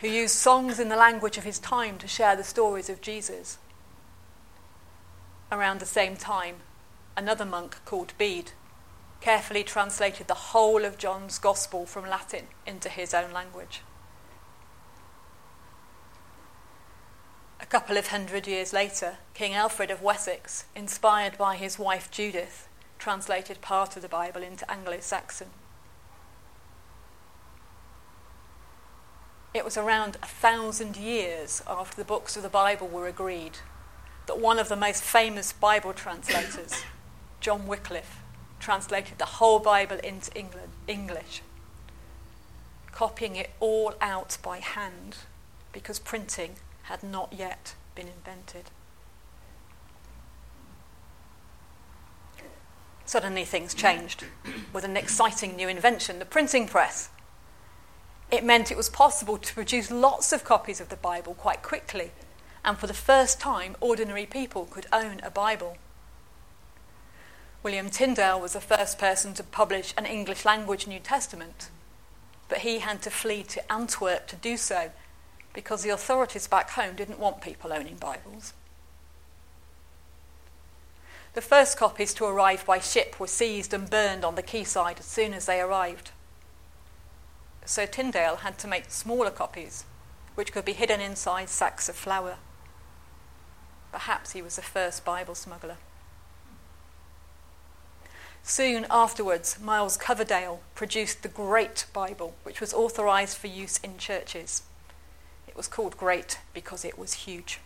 who 0.00 0.08
used 0.08 0.34
songs 0.34 0.78
in 0.78 0.90
the 0.90 0.94
language 0.94 1.38
of 1.38 1.44
his 1.44 1.58
time 1.58 1.96
to 1.96 2.06
share 2.06 2.36
the 2.36 2.44
stories 2.44 2.90
of 2.90 3.00
Jesus. 3.00 3.56
Around 5.50 5.80
the 5.80 5.86
same 5.86 6.16
time, 6.16 6.56
another 7.16 7.46
monk 7.46 7.78
called 7.86 8.12
Bede 8.18 8.52
carefully 9.20 9.64
translated 9.64 10.28
the 10.28 10.34
whole 10.34 10.84
of 10.84 10.98
John's 10.98 11.38
Gospel 11.38 11.86
from 11.86 12.08
Latin 12.08 12.46
into 12.66 12.88
his 12.88 13.14
own 13.14 13.32
language. 13.32 13.82
A 17.60 17.66
couple 17.66 17.96
of 17.96 18.08
hundred 18.08 18.46
years 18.46 18.72
later, 18.72 19.16
King 19.34 19.54
Alfred 19.54 19.90
of 19.90 20.02
Wessex, 20.02 20.66
inspired 20.76 21.36
by 21.36 21.56
his 21.56 21.78
wife 21.78 22.10
Judith, 22.10 22.68
translated 22.98 23.60
part 23.60 23.96
of 23.96 24.02
the 24.02 24.08
Bible 24.08 24.42
into 24.42 24.70
Anglo 24.70 24.98
Saxon. 25.00 25.48
It 29.52 29.64
was 29.64 29.76
around 29.76 30.16
a 30.22 30.26
thousand 30.26 30.96
years 30.96 31.62
after 31.66 31.96
the 31.96 32.04
books 32.04 32.36
of 32.36 32.42
the 32.42 32.48
Bible 32.48 32.88
were 32.88 33.08
agreed 33.08 33.58
that 34.26 34.38
one 34.38 34.58
of 34.58 34.68
the 34.68 34.76
most 34.76 35.02
famous 35.02 35.52
Bible 35.52 35.92
translators, 35.92 36.84
John 37.40 37.66
Wycliffe, 37.66 38.20
translated 38.58 39.18
the 39.18 39.24
whole 39.24 39.58
Bible 39.58 39.98
into 39.98 40.32
England, 40.36 40.72
English, 40.86 41.42
copying 42.92 43.36
it 43.36 43.50
all 43.60 43.94
out 44.00 44.38
by 44.42 44.58
hand 44.58 45.16
because 45.72 45.98
printing 45.98 46.56
had 46.84 47.02
not 47.02 47.32
yet 47.32 47.74
been 47.94 48.08
invented. 48.08 48.70
Suddenly 53.04 53.44
things 53.44 53.72
changed 53.72 54.24
with 54.72 54.84
an 54.84 54.96
exciting 54.96 55.54
new 55.54 55.68
invention, 55.68 56.18
the 56.18 56.24
printing 56.24 56.66
press. 56.66 57.08
It 58.32 58.42
meant 58.44 58.72
it 58.72 58.76
was 58.76 58.88
possible 58.88 59.38
to 59.38 59.54
produce 59.54 59.90
lots 59.92 60.32
of 60.32 60.42
copies 60.42 60.80
of 60.80 60.88
the 60.88 60.96
Bible 60.96 61.34
quite 61.34 61.62
quickly, 61.62 62.10
and 62.64 62.76
for 62.76 62.88
the 62.88 62.94
first 62.94 63.38
time, 63.38 63.76
ordinary 63.80 64.26
people 64.26 64.66
could 64.66 64.86
own 64.92 65.20
a 65.22 65.30
Bible. 65.30 65.76
William 67.66 67.90
Tyndale 67.90 68.40
was 68.40 68.52
the 68.52 68.60
first 68.60 68.96
person 68.96 69.34
to 69.34 69.42
publish 69.42 69.92
an 69.98 70.06
English 70.06 70.44
language 70.44 70.86
New 70.86 71.00
Testament, 71.00 71.68
but 72.48 72.58
he 72.58 72.78
had 72.78 73.02
to 73.02 73.10
flee 73.10 73.42
to 73.42 73.72
Antwerp 73.72 74.28
to 74.28 74.36
do 74.36 74.56
so 74.56 74.92
because 75.52 75.82
the 75.82 75.90
authorities 75.90 76.46
back 76.46 76.70
home 76.70 76.94
didn't 76.94 77.18
want 77.18 77.40
people 77.40 77.72
owning 77.72 77.96
Bibles. 77.96 78.52
The 81.34 81.40
first 81.40 81.76
copies 81.76 82.14
to 82.14 82.26
arrive 82.26 82.64
by 82.64 82.78
ship 82.78 83.18
were 83.18 83.26
seized 83.26 83.74
and 83.74 83.90
burned 83.90 84.24
on 84.24 84.36
the 84.36 84.44
quayside 84.44 85.00
as 85.00 85.06
soon 85.06 85.34
as 85.34 85.46
they 85.46 85.60
arrived. 85.60 86.12
So 87.64 87.84
Tyndale 87.84 88.36
had 88.36 88.58
to 88.58 88.68
make 88.68 88.92
smaller 88.92 89.32
copies, 89.32 89.86
which 90.36 90.52
could 90.52 90.64
be 90.64 90.72
hidden 90.72 91.00
inside 91.00 91.48
sacks 91.48 91.88
of 91.88 91.96
flour. 91.96 92.36
Perhaps 93.90 94.34
he 94.34 94.40
was 94.40 94.54
the 94.54 94.62
first 94.62 95.04
Bible 95.04 95.34
smuggler. 95.34 95.78
Soon 98.48 98.86
afterwards, 98.90 99.58
Miles 99.60 99.96
Coverdale 99.96 100.60
produced 100.76 101.24
the 101.24 101.28
Great 101.28 101.86
Bible, 101.92 102.36
which 102.44 102.60
was 102.60 102.72
authorized 102.72 103.36
for 103.36 103.48
use 103.48 103.78
in 103.78 103.98
churches. 103.98 104.62
It 105.48 105.56
was 105.56 105.66
called 105.66 105.96
Great 105.96 106.38
because 106.54 106.84
it 106.84 106.96
was 106.96 107.24
huge. 107.24 107.58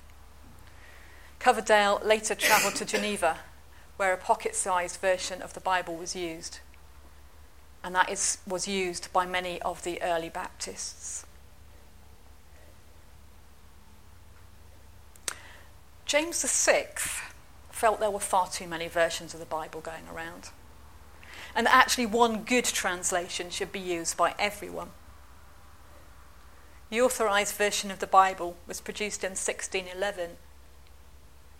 Coverdale 1.38 2.00
later 2.02 2.34
travelled 2.34 2.76
to 2.76 2.86
Geneva, 2.86 3.40
where 3.98 4.14
a 4.14 4.16
pocket 4.16 4.54
sized 4.54 4.98
version 5.02 5.42
of 5.42 5.52
the 5.52 5.60
Bible 5.60 5.96
was 5.96 6.16
used. 6.16 6.60
And 7.84 7.94
that 7.94 8.08
is, 8.08 8.38
was 8.46 8.66
used 8.66 9.12
by 9.12 9.26
many 9.26 9.60
of 9.60 9.84
the 9.84 10.00
early 10.00 10.30
Baptists. 10.30 11.26
James 16.06 16.42
VI 16.42 16.86
felt 17.70 18.00
there 18.00 18.10
were 18.10 18.18
far 18.18 18.48
too 18.48 18.66
many 18.66 18.88
versions 18.88 19.34
of 19.34 19.40
the 19.40 19.46
Bible 19.46 19.82
going 19.82 20.08
around 20.10 20.48
and 21.54 21.66
actually 21.68 22.06
one 22.06 22.44
good 22.44 22.64
translation 22.64 23.50
should 23.50 23.72
be 23.72 23.80
used 23.80 24.16
by 24.16 24.34
everyone. 24.38 24.90
The 26.90 27.00
authorized 27.00 27.54
version 27.54 27.90
of 27.90 28.00
the 28.00 28.06
Bible 28.06 28.56
was 28.66 28.80
produced 28.80 29.22
in 29.22 29.30
1611 29.30 30.36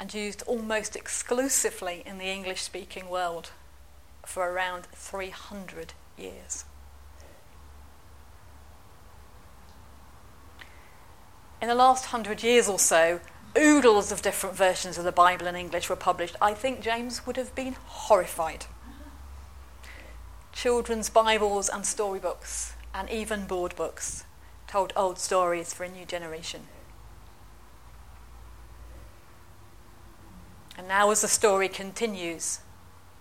and 0.00 0.14
used 0.14 0.42
almost 0.46 0.96
exclusively 0.96 2.02
in 2.04 2.18
the 2.18 2.24
English 2.24 2.62
speaking 2.62 3.08
world 3.08 3.50
for 4.26 4.50
around 4.50 4.86
300 4.94 5.92
years. 6.16 6.64
In 11.60 11.68
the 11.68 11.74
last 11.74 12.06
hundred 12.06 12.42
years 12.42 12.68
or 12.68 12.78
so, 12.78 13.20
oodles 13.56 14.10
of 14.10 14.22
different 14.22 14.56
versions 14.56 14.96
of 14.96 15.04
the 15.04 15.12
Bible 15.12 15.46
in 15.46 15.54
English 15.54 15.90
were 15.90 15.96
published. 15.96 16.36
I 16.40 16.54
think 16.54 16.80
James 16.80 17.26
would 17.26 17.36
have 17.36 17.54
been 17.54 17.76
horrified 17.84 18.66
children's 20.60 21.08
Bibles 21.08 21.70
and 21.70 21.86
storybooks, 21.86 22.74
and 22.94 23.08
even 23.08 23.46
board 23.46 23.74
books, 23.76 24.24
told 24.66 24.92
old 24.94 25.18
stories 25.18 25.72
for 25.72 25.84
a 25.84 25.88
new 25.88 26.04
generation. 26.04 26.64
And 30.76 30.86
now, 30.86 31.10
as 31.10 31.22
the 31.22 31.28
story 31.28 31.70
continues, 31.70 32.58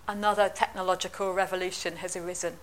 another 0.06 0.50
technological 0.50 1.32
revolution 1.32 1.96
has 1.96 2.14
arisen. 2.14 2.58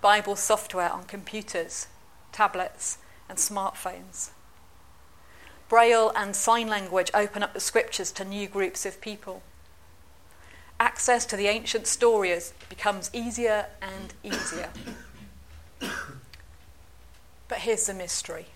Bible 0.00 0.34
software 0.34 0.90
on 0.90 1.04
computers, 1.04 1.86
tablets, 2.32 2.98
and 3.28 3.38
smartphones. 3.38 4.30
Braille 5.68 6.10
and 6.16 6.34
sign 6.34 6.66
language 6.66 7.12
open 7.14 7.44
up 7.44 7.54
the 7.54 7.60
scriptures 7.60 8.10
to 8.10 8.24
new 8.24 8.48
groups 8.48 8.84
of 8.84 9.00
people. 9.00 9.44
Access 10.80 11.24
to 11.26 11.36
the 11.36 11.46
ancient 11.46 11.86
stories 11.86 12.52
becomes 12.68 13.10
easier 13.12 13.66
and 13.80 14.12
easier. 14.22 14.70
But 17.48 17.58
here's 17.58 17.86
the 17.86 17.94
mystery 17.94 18.46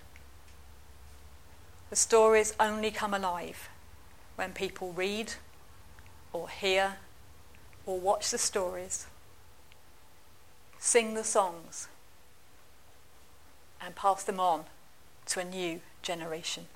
the 1.90 1.96
stories 1.96 2.54
only 2.60 2.90
come 2.90 3.14
alive 3.14 3.68
when 4.36 4.52
people 4.52 4.92
read 4.92 5.34
or 6.32 6.48
hear 6.48 6.96
or 7.86 7.98
watch 7.98 8.30
the 8.30 8.38
stories, 8.38 9.06
sing 10.78 11.14
the 11.14 11.24
songs, 11.24 11.88
and 13.80 13.94
pass 13.94 14.22
them 14.24 14.38
on 14.38 14.64
to 15.26 15.40
a 15.40 15.44
new 15.44 15.80
generation. 16.02 16.66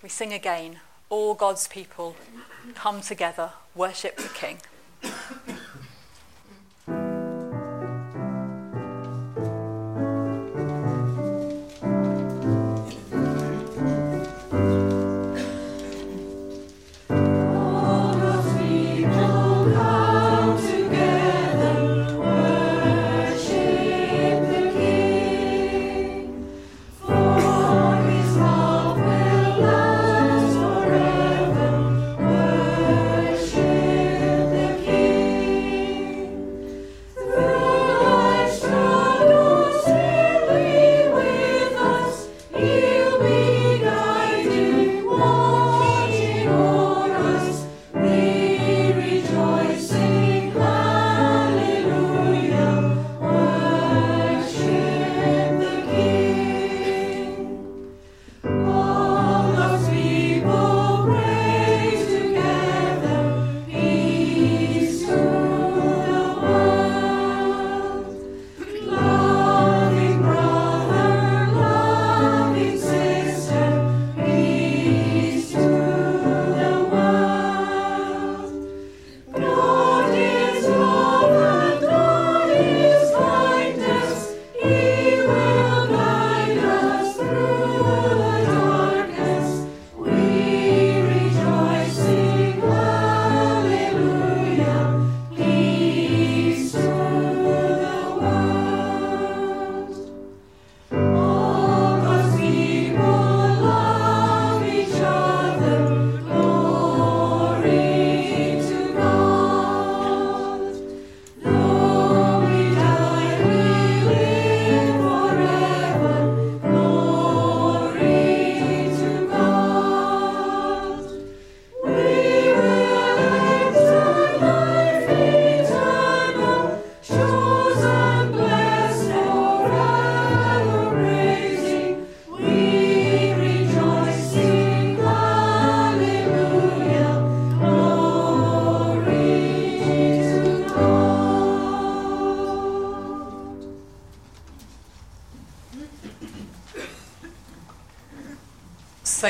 We 0.00 0.08
sing 0.08 0.32
again, 0.32 0.78
all 1.10 1.34
God's 1.34 1.66
people 1.66 2.14
come 2.74 3.00
together, 3.00 3.50
worship 3.74 4.16
the 4.16 4.28
King. 4.28 4.58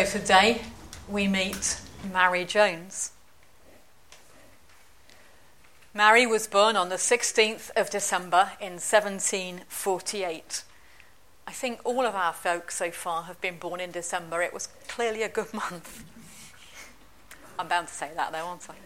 Today 0.09 0.63
we 1.07 1.29
meet 1.29 1.79
Mary 2.15 2.47
Jones. 2.47 3.13
Mary 5.93 6.25
was 6.25 6.47
born 6.47 6.77
on 6.77 6.89
the 6.89 6.97
16th 6.97 7.71
of 7.77 7.91
December 7.91 8.53
in 8.59 8.81
1748. 8.81 10.63
I 11.47 11.53
think 11.53 11.81
all 11.85 12.07
of 12.07 12.15
our 12.15 12.33
folk 12.33 12.71
so 12.71 12.91
far 12.91 13.25
have 13.25 13.39
been 13.43 13.59
born 13.59 13.81
in 13.81 13.91
December. 13.91 14.41
It 14.41 14.55
was 14.55 14.69
clearly 14.89 15.23
a 15.23 15.29
good 15.29 15.53
month. 15.71 16.05
I'm 17.59 17.69
bound 17.69 17.89
to 17.89 17.95
say 17.95 18.11
that 18.17 18.33
though, 18.33 18.47
aren't 18.47 18.71
I? 18.71 18.77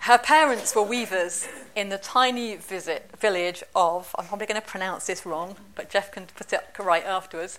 Her 0.00 0.18
parents 0.18 0.76
were 0.76 0.82
weavers 0.82 1.48
in 1.74 1.88
the 1.88 1.98
tiny 1.98 2.56
visit, 2.56 3.10
village 3.18 3.62
of, 3.74 4.14
I'm 4.18 4.26
probably 4.26 4.46
going 4.46 4.60
to 4.60 4.66
pronounce 4.66 5.06
this 5.06 5.24
wrong, 5.24 5.56
but 5.74 5.88
Jeff 5.88 6.12
can 6.12 6.26
put 6.26 6.52
it 6.52 6.60
right 6.78 7.04
afterwards, 7.04 7.58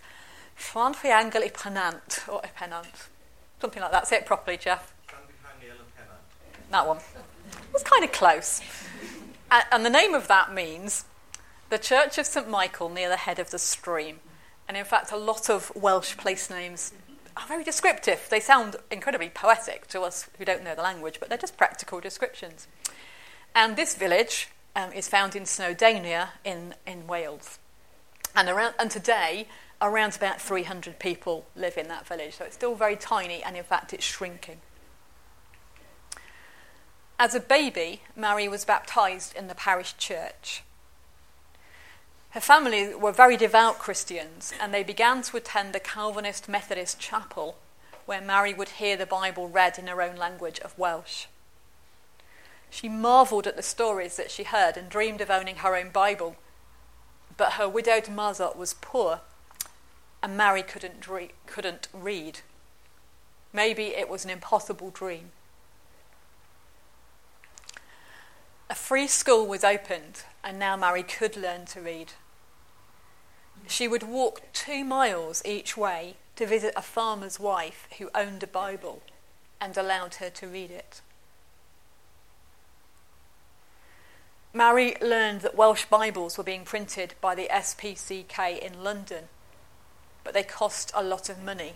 Llanfihangel 0.57 1.41
y 1.41 1.49
Pennant, 1.53 2.23
or 2.27 2.41
Pennant, 2.55 3.09
something 3.59 3.81
like 3.81 3.91
that. 3.91 4.07
Say 4.07 4.17
it 4.17 4.25
properly, 4.25 4.57
Jeff. 4.57 4.93
That 6.71 6.87
one. 6.87 6.97
It 6.97 7.73
was 7.73 7.83
kind 7.83 8.03
of 8.03 8.11
close. 8.11 8.61
And, 9.51 9.65
and 9.71 9.85
the 9.85 9.89
name 9.89 10.13
of 10.13 10.27
that 10.29 10.53
means 10.53 11.05
the 11.69 11.77
Church 11.77 12.17
of 12.17 12.25
St 12.25 12.49
Michael 12.49 12.89
near 12.89 13.09
the 13.09 13.17
head 13.17 13.39
of 13.39 13.51
the 13.51 13.59
stream. 13.59 14.19
And 14.67 14.77
in 14.77 14.85
fact, 14.85 15.11
a 15.11 15.17
lot 15.17 15.49
of 15.49 15.71
Welsh 15.75 16.15
place 16.15 16.49
names 16.49 16.93
are 17.35 17.47
very 17.47 17.63
descriptive. 17.63 18.27
They 18.29 18.39
sound 18.39 18.77
incredibly 18.89 19.29
poetic 19.29 19.87
to 19.87 20.01
us 20.01 20.29
who 20.37 20.45
don't 20.45 20.63
know 20.63 20.75
the 20.75 20.81
language, 20.81 21.17
but 21.19 21.29
they're 21.29 21.37
just 21.37 21.57
practical 21.57 21.99
descriptions. 21.99 22.67
And 23.53 23.75
this 23.75 23.95
village 23.95 24.49
um, 24.75 24.93
is 24.93 25.09
found 25.09 25.35
in 25.35 25.43
Snowdonia 25.43 26.29
in, 26.45 26.75
in 26.87 27.07
Wales. 27.07 27.59
And, 28.35 28.47
around, 28.47 28.75
and 28.79 28.89
today, 28.89 29.47
around 29.81 30.15
about 30.15 30.39
300 30.39 30.99
people 30.99 31.47
live 31.55 31.77
in 31.77 31.87
that 31.87 32.07
village, 32.07 32.35
so 32.35 32.45
it's 32.45 32.55
still 32.55 32.75
very 32.75 32.95
tiny, 32.95 33.41
and 33.41 33.57
in 33.57 33.63
fact, 33.63 33.93
it's 33.93 34.05
shrinking. 34.05 34.61
As 37.17 37.33
a 37.33 37.39
baby, 37.39 38.01
Mary 38.15 38.47
was 38.47 38.65
baptized 38.65 39.35
in 39.35 39.47
the 39.47 39.55
parish 39.55 39.97
church. 39.97 40.63
Her 42.31 42.39
family 42.39 42.95
were 42.95 43.11
very 43.11 43.37
devout 43.37 43.79
Christians, 43.79 44.53
and 44.61 44.73
they 44.73 44.83
began 44.83 45.21
to 45.23 45.37
attend 45.37 45.73
the 45.73 45.79
Calvinist 45.79 46.47
Methodist 46.47 46.99
chapel, 46.99 47.57
where 48.05 48.21
Mary 48.21 48.53
would 48.53 48.69
hear 48.69 48.95
the 48.95 49.05
Bible 49.05 49.49
read 49.49 49.77
in 49.77 49.87
her 49.87 50.01
own 50.01 50.15
language 50.15 50.59
of 50.59 50.77
Welsh. 50.77 51.25
She 52.69 52.87
marvelled 52.87 53.47
at 53.47 53.57
the 53.57 53.63
stories 53.63 54.15
that 54.15 54.31
she 54.31 54.43
heard 54.43 54.77
and 54.77 54.89
dreamed 54.89 55.21
of 55.21 55.29
owning 55.29 55.57
her 55.57 55.75
own 55.75 55.89
Bible, 55.89 56.37
but 57.35 57.53
her 57.53 57.67
widowed 57.67 58.09
mother 58.09 58.49
was 58.55 58.75
poor 58.75 59.21
and 60.23 60.37
Mary 60.37 60.63
couldn't, 60.63 61.07
couldn't 61.45 61.87
read. 61.93 62.39
Maybe 63.53 63.87
it 63.87 64.09
was 64.09 64.23
an 64.23 64.31
impossible 64.31 64.89
dream. 64.89 65.31
A 68.69 68.75
free 68.75 69.07
school 69.07 69.45
was 69.45 69.63
opened, 69.63 70.23
and 70.43 70.57
now 70.57 70.77
Mary 70.77 71.03
could 71.03 71.35
learn 71.35 71.65
to 71.65 71.81
read. 71.81 72.13
She 73.67 73.87
would 73.87 74.03
walk 74.03 74.43
two 74.53 74.83
miles 74.85 75.41
each 75.45 75.75
way 75.75 76.15
to 76.37 76.45
visit 76.45 76.73
a 76.75 76.81
farmer's 76.81 77.39
wife 77.39 77.87
who 77.97 78.09
owned 78.15 78.43
a 78.43 78.47
Bible 78.47 79.01
and 79.59 79.75
allowed 79.75 80.15
her 80.15 80.29
to 80.29 80.47
read 80.47 80.71
it. 80.71 81.01
Mary 84.53 84.95
learned 85.01 85.41
that 85.41 85.55
Welsh 85.55 85.85
Bibles 85.85 86.37
were 86.37 86.43
being 86.43 86.65
printed 86.65 87.13
by 87.21 87.35
the 87.35 87.47
SPCK 87.51 88.59
in 88.59 88.83
London, 88.83 89.25
but 90.23 90.33
they 90.33 90.43
cost 90.43 90.91
a 90.93 91.03
lot 91.03 91.29
of 91.29 91.41
money. 91.41 91.73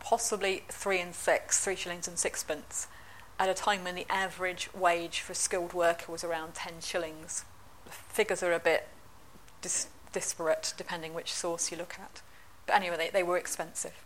Possibly 0.00 0.62
three 0.68 1.00
and 1.00 1.14
six, 1.14 1.62
three 1.62 1.76
shillings 1.76 2.06
and 2.06 2.18
sixpence, 2.18 2.86
at 3.38 3.48
a 3.48 3.54
time 3.54 3.84
when 3.84 3.94
the 3.94 4.06
average 4.08 4.70
wage 4.74 5.20
for 5.20 5.32
a 5.32 5.36
skilled 5.36 5.74
worker 5.74 6.10
was 6.10 6.24
around 6.24 6.54
10 6.54 6.74
shillings. 6.80 7.44
The 7.84 7.92
figures 7.92 8.42
are 8.42 8.52
a 8.52 8.58
bit 8.58 8.88
dis- 9.60 9.88
disparate 10.12 10.72
depending 10.76 11.12
which 11.12 11.32
source 11.32 11.70
you 11.70 11.76
look 11.76 11.96
at. 12.00 12.22
But 12.66 12.76
anyway, 12.76 12.96
they, 12.96 13.10
they 13.10 13.22
were 13.22 13.36
expensive. 13.36 14.04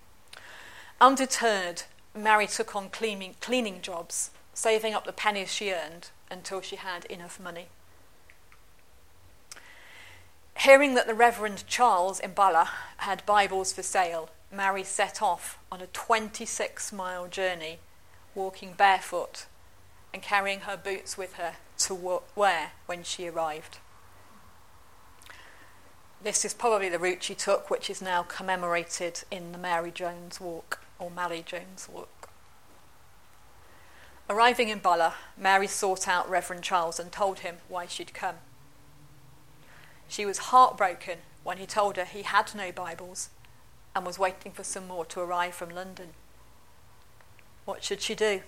Undeterred, 1.01 1.85
Mary 2.15 2.47
took 2.47 2.75
on 2.75 2.91
cleaning, 2.91 3.37
cleaning 3.41 3.81
jobs, 3.81 4.31
saving 4.53 4.95
up 4.95 5.07
the 5.07 5.13
pennies 5.13 5.53
she 5.53 5.73
earned 5.73 6.11
until 6.31 6.61
she 6.61 6.77
had 6.77 7.05
enough 7.07 7.41
money. 7.41 7.69
Hearing 10.65 10.93
that 10.93 11.07
the 11.07 11.15
Reverend 11.15 11.67
Charles 11.67 12.21
in 12.21 12.35
Bala 12.35 12.69
had 12.99 13.25
Bibles 13.25 13.73
for 13.73 13.83
sale, 13.83 14.29
Mary 14.53 14.85
set 14.85 15.23
off 15.23 15.59
on 15.73 15.81
a 15.81 15.87
26 15.87 16.93
mile 16.93 17.29
journey, 17.29 17.79
walking 18.35 18.75
barefoot 18.75 19.47
and 20.13 20.23
carrying 20.23 20.61
her 20.61 20.77
boots 20.77 21.17
with 21.17 21.37
her 21.37 21.55
to 21.79 22.21
wear 22.37 22.73
when 22.85 23.03
she 23.05 23.27
arrived. 23.27 23.79
This 26.23 26.45
is 26.45 26.53
probably 26.53 26.91
the 26.91 26.99
route 26.99 27.23
she 27.23 27.35
took, 27.35 27.71
which 27.71 27.89
is 27.89 28.03
now 28.03 28.23
commemorated 28.23 29.23
in 29.31 29.53
the 29.53 29.59
Mary 29.59 29.91
Jones 29.91 30.43
Walk 30.43 30.81
or 30.99 31.11
Mary 31.11 31.43
Jones 31.43 31.89
Walk. 31.91 32.29
Arriving 34.29 34.69
in 34.69 34.81
Bala, 34.81 35.15
Mary 35.39 35.67
sought 35.67 36.07
out 36.07 36.29
Reverend 36.29 36.65
Charles 36.65 37.01
and 37.01 37.11
told 37.11 37.39
him 37.39 37.57
why 37.71 37.87
she'd 37.87 38.13
come. 38.13 38.37
She 40.11 40.27
was 40.27 40.39
heartbroken 40.39 41.19
when 41.45 41.59
he 41.59 41.67
told 41.67 41.97
her 41.97 42.05
he 42.05 42.23
had 42.23 42.53
no 42.53 42.73
Bibles 42.73 43.31
and 43.95 44.05
was 44.05 44.19
waiting 44.19 44.51
for 44.51 44.65
some 44.65 44.89
more 44.89 45.05
to 45.05 45.21
arrive 45.21 45.55
from 45.55 45.71
London. 45.71 46.09
What 47.65 47.85
should 47.85 48.03
she 48.03 48.17
do? 48.17 48.43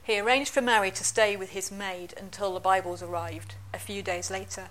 He 0.00 0.20
arranged 0.20 0.52
for 0.52 0.62
Mary 0.62 0.92
to 0.92 1.02
stay 1.02 1.36
with 1.36 1.50
his 1.50 1.72
maid 1.72 2.14
until 2.16 2.54
the 2.54 2.60
Bibles 2.60 3.02
arrived 3.02 3.56
a 3.74 3.80
few 3.80 4.04
days 4.04 4.30
later 4.30 4.68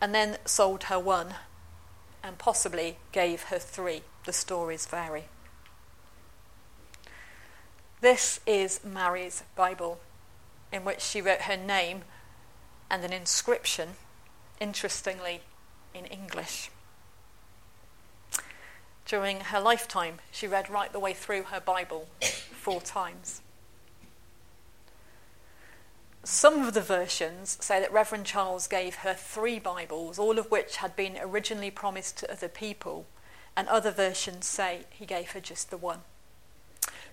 and 0.00 0.12
then 0.12 0.38
sold 0.44 0.84
her 0.84 0.98
one, 0.98 1.34
and 2.24 2.38
possibly 2.38 2.96
gave 3.12 3.44
her 3.44 3.58
three. 3.60 4.02
The 4.24 4.32
stories 4.32 4.84
vary. 4.86 5.26
This 8.00 8.40
is 8.46 8.80
Mary's 8.82 9.44
Bible, 9.54 10.00
in 10.72 10.84
which 10.84 11.02
she 11.02 11.22
wrote 11.22 11.42
her 11.42 11.56
name 11.56 12.02
and 12.90 13.04
an 13.04 13.12
inscription, 13.12 13.90
interestingly, 14.58 15.42
in 15.94 16.04
English. 16.06 16.70
During 19.06 19.40
her 19.40 19.60
lifetime, 19.60 20.18
she 20.30 20.46
read 20.46 20.68
right 20.68 20.92
the 20.92 21.00
way 21.00 21.14
through 21.14 21.44
her 21.44 21.60
Bible 21.60 22.08
four 22.20 22.80
times. 22.80 23.42
Some 26.22 26.66
of 26.66 26.74
the 26.74 26.82
versions 26.82 27.56
say 27.60 27.80
that 27.80 27.92
Reverend 27.92 28.26
Charles 28.26 28.66
gave 28.66 28.96
her 28.96 29.14
three 29.14 29.58
Bibles, 29.58 30.18
all 30.18 30.38
of 30.38 30.50
which 30.50 30.76
had 30.76 30.94
been 30.94 31.16
originally 31.18 31.70
promised 31.70 32.18
to 32.18 32.30
other 32.30 32.48
people, 32.48 33.06
and 33.56 33.66
other 33.68 33.90
versions 33.90 34.46
say 34.46 34.82
he 34.90 35.06
gave 35.06 35.30
her 35.30 35.40
just 35.40 35.70
the 35.70 35.76
one. 35.78 36.00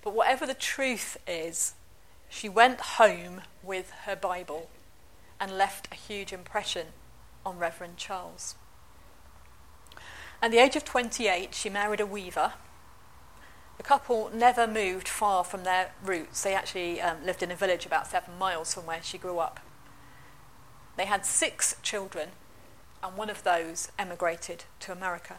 But 0.04 0.14
whatever 0.14 0.46
the 0.46 0.54
truth 0.54 1.18
is, 1.26 1.74
she 2.30 2.50
went 2.50 2.80
home 2.82 3.42
with 3.64 3.92
her 4.06 4.16
Bible 4.16 4.70
and 5.40 5.58
left 5.58 5.88
a 5.92 5.96
huge 5.96 6.34
impression 6.34 6.88
on 7.46 7.58
Reverend 7.58 7.98
Charles. 7.98 8.56
At 10.42 10.52
the 10.52 10.58
age 10.58 10.76
of 10.76 10.86
28, 10.86 11.54
she 11.54 11.70
married 11.70 12.00
a 12.00 12.06
weaver 12.06 12.54
the 13.78 13.84
couple 13.84 14.32
never 14.34 14.66
moved 14.68 15.08
far 15.08 15.44
from 15.44 15.64
their 15.64 15.92
roots. 16.04 16.42
They 16.42 16.56
actually 16.56 17.00
um, 17.00 17.24
lived 17.24 17.44
in 17.44 17.52
a 17.52 17.56
village 17.56 17.86
about 17.86 18.08
seven 18.08 18.38
miles 18.38 18.74
from 18.74 18.86
where 18.88 19.02
she 19.04 19.18
grew 19.18 19.38
up. 19.38 19.60
They 20.98 21.06
had 21.06 21.26
six 21.26 21.76
children, 21.84 22.30
and 23.04 23.16
one 23.16 23.30
of 23.30 23.44
those 23.44 23.92
emigrated 24.00 24.66
to 24.82 24.92
America. 24.92 25.38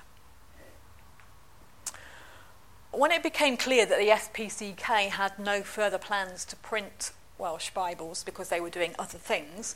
When 2.93 3.11
it 3.11 3.25
became 3.25 3.57
clear 3.57 3.85
that 3.85 3.99
the 3.99 4.09
SPCK 4.09 5.11
had 5.11 5.39
no 5.39 5.63
further 5.63 5.99
plans 5.99 6.45
to 6.47 6.57
print 6.57 7.11
Welsh 7.39 7.71
Bibles 7.71 8.23
because 8.23 8.49
they 8.49 8.61
were 8.61 8.71
doing 8.71 8.95
other 8.99 9.19
things, 9.19 9.75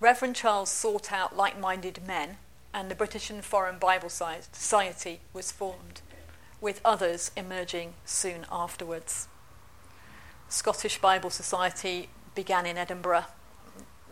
Reverend 0.00 0.36
Charles 0.36 0.70
sought 0.70 1.12
out 1.12 1.36
like 1.36 1.58
minded 1.58 2.00
men, 2.06 2.36
and 2.72 2.90
the 2.90 2.94
British 2.94 3.30
and 3.30 3.44
Foreign 3.44 3.78
Bible 3.78 4.08
Society 4.08 5.20
was 5.32 5.52
formed 5.52 6.00
with 6.60 6.80
others 6.84 7.30
emerging 7.36 7.94
soon 8.04 8.46
afterwards. 8.50 9.28
Scottish 10.48 11.00
Bible 11.00 11.30
Society 11.30 12.08
began 12.34 12.66
in 12.66 12.76
Edinburgh 12.76 13.26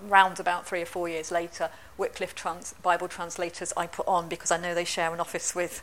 round 0.00 0.40
about 0.40 0.66
three 0.66 0.82
or 0.82 0.86
four 0.86 1.08
years 1.08 1.30
later. 1.30 1.70
Wycliffe 1.96 2.34
trans- 2.34 2.74
Bible 2.82 3.08
translators 3.08 3.72
I 3.76 3.86
put 3.86 4.06
on 4.06 4.28
because 4.28 4.50
I 4.50 4.56
know 4.56 4.74
they 4.74 4.84
share 4.84 5.12
an 5.12 5.20
office 5.20 5.54
with 5.54 5.82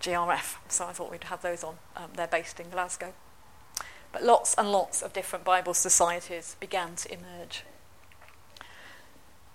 GRF, 0.00 0.56
so 0.68 0.86
I 0.86 0.92
thought 0.92 1.10
we'd 1.10 1.24
have 1.24 1.42
those 1.42 1.64
on. 1.64 1.76
Um, 1.96 2.10
they're 2.14 2.26
based 2.26 2.60
in 2.60 2.70
Glasgow. 2.70 3.12
But 4.12 4.22
lots 4.22 4.54
and 4.54 4.70
lots 4.70 5.02
of 5.02 5.12
different 5.12 5.44
Bible 5.44 5.74
societies 5.74 6.56
began 6.60 6.96
to 6.96 7.12
emerge. 7.12 7.64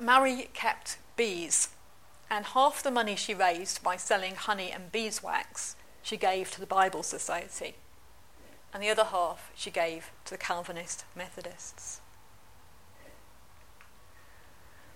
Mary 0.02 0.48
kept 0.54 0.98
bees, 1.18 1.70
and 2.30 2.46
half 2.46 2.82
the 2.82 2.90
money 2.90 3.18
she 3.18 3.34
raised 3.34 3.84
by 3.84 3.98
selling 3.98 4.36
honey 4.36 4.72
and 4.72 4.94
beeswax 4.94 5.76
she 6.02 6.16
gave 6.16 6.50
to 6.50 6.62
the 6.62 6.66
Bible 6.66 7.04
Society, 7.04 7.76
and 8.74 8.82
the 8.82 8.90
other 8.90 9.04
half 9.04 9.52
she 9.56 9.70
gave 9.70 10.12
to 10.24 10.32
the 10.32 10.38
Calvinist 10.38 11.04
Methodists. 11.18 12.00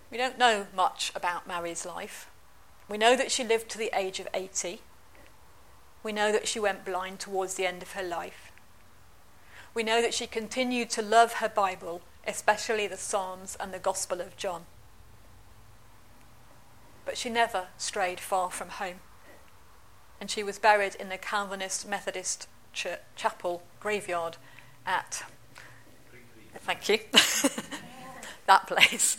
We 0.10 0.18
don't 0.18 0.38
know 0.38 0.68
much 0.74 1.12
about 1.14 1.48
Mary's 1.48 1.86
life. 1.86 2.30
We 2.88 2.98
know 2.98 3.18
that 3.18 3.32
she 3.32 3.44
lived 3.44 3.68
to 3.72 3.78
the 3.78 3.92
age 3.94 4.22
of 4.22 4.30
80. 4.34 4.80
We 6.02 6.14
know 6.14 6.32
that 6.32 6.48
she 6.48 6.62
went 6.62 6.86
blind 6.86 7.20
towards 7.20 7.56
the 7.56 7.66
end 7.66 7.82
of 7.82 7.92
her 7.92 8.04
life. 8.04 8.54
We 9.74 9.84
know 9.84 10.02
that 10.02 10.14
she 10.14 10.28
continued 10.28 10.90
to 10.92 11.02
love 11.02 11.34
her 11.34 11.50
Bible, 11.50 12.04
especially 12.26 12.88
the 12.88 12.96
Psalms 12.96 13.58
and 13.60 13.74
the 13.74 13.80
Gospel 13.80 14.22
of 14.22 14.38
John. 14.38 14.66
But 17.06 17.18
she 17.18 17.30
never 17.30 17.68
strayed 17.78 18.20
far 18.20 18.50
from 18.50 18.70
home 18.70 19.00
and 20.24 20.32
she 20.32 20.42
was 20.42 20.58
buried 20.58 20.96
in 20.96 21.10
the 21.10 21.18
Calvinist 21.18 21.86
Methodist 21.86 22.48
Ch- 22.72 22.88
Chapel 23.18 23.62
graveyard 23.82 24.38
at. 24.86 25.24
Thank 26.60 26.88
you. 26.88 27.00
that 28.46 28.66
place. 28.66 29.18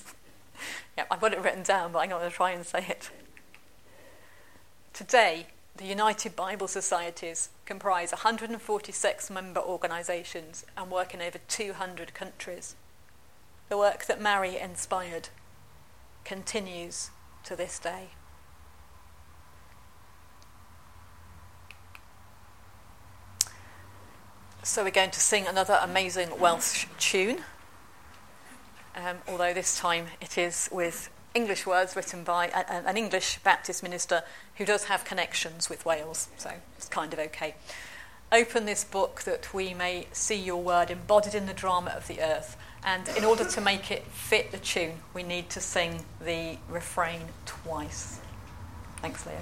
yeah, 0.96 1.04
I've 1.10 1.20
got 1.20 1.34
it 1.34 1.42
written 1.42 1.62
down, 1.62 1.92
but 1.92 1.98
I'm 1.98 2.08
going 2.08 2.30
to 2.30 2.34
try 2.34 2.52
and 2.52 2.64
say 2.64 2.86
it. 2.88 3.10
Today, 4.94 5.48
the 5.76 5.84
United 5.84 6.34
Bible 6.34 6.68
Societies 6.68 7.50
comprise 7.66 8.12
146 8.12 9.30
member 9.30 9.60
organisations 9.60 10.64
and 10.74 10.90
work 10.90 11.12
in 11.12 11.20
over 11.20 11.38
200 11.48 12.14
countries. 12.14 12.76
The 13.68 13.76
work 13.76 14.06
that 14.06 14.22
Mary 14.22 14.56
inspired 14.56 15.28
continues 16.24 17.10
to 17.44 17.56
this 17.56 17.78
day. 17.78 18.08
So 24.62 24.82
we're 24.82 24.90
going 24.90 25.10
to 25.10 25.20
sing 25.20 25.46
another 25.46 25.78
amazing 25.82 26.40
Welsh 26.40 26.86
tune, 26.98 27.42
um, 28.96 29.18
although 29.28 29.52
this 29.52 29.78
time 29.78 30.06
it 30.22 30.38
is 30.38 30.70
with 30.72 31.10
English 31.34 31.66
words 31.66 31.94
written 31.94 32.24
by 32.24 32.46
a, 32.46 32.88
an 32.88 32.96
English 32.96 33.38
Baptist 33.44 33.82
minister 33.82 34.22
who 34.56 34.64
does 34.64 34.84
have 34.84 35.04
connections 35.04 35.68
with 35.68 35.84
Wales, 35.84 36.28
so 36.38 36.50
it's 36.78 36.88
kind 36.88 37.12
of 37.12 37.18
okay. 37.18 37.56
Open 38.32 38.64
this 38.64 38.84
book 38.84 39.22
that 39.24 39.52
we 39.52 39.74
may 39.74 40.06
see 40.12 40.34
your 40.34 40.62
word 40.62 40.90
embodied 40.90 41.34
in 41.34 41.44
the 41.44 41.52
drama 41.52 41.90
of 41.90 42.06
the 42.06 42.20
earth. 42.22 42.56
And 42.84 43.08
in 43.16 43.24
order 43.24 43.44
to 43.44 43.60
make 43.62 43.90
it 43.90 44.04
fit 44.08 44.52
the 44.52 44.58
tune, 44.58 44.98
we 45.14 45.22
need 45.22 45.48
to 45.50 45.60
sing 45.60 46.04
the 46.20 46.58
refrain 46.68 47.20
twice. 47.46 48.20
Thanks, 48.98 49.24
Leo. 49.26 49.40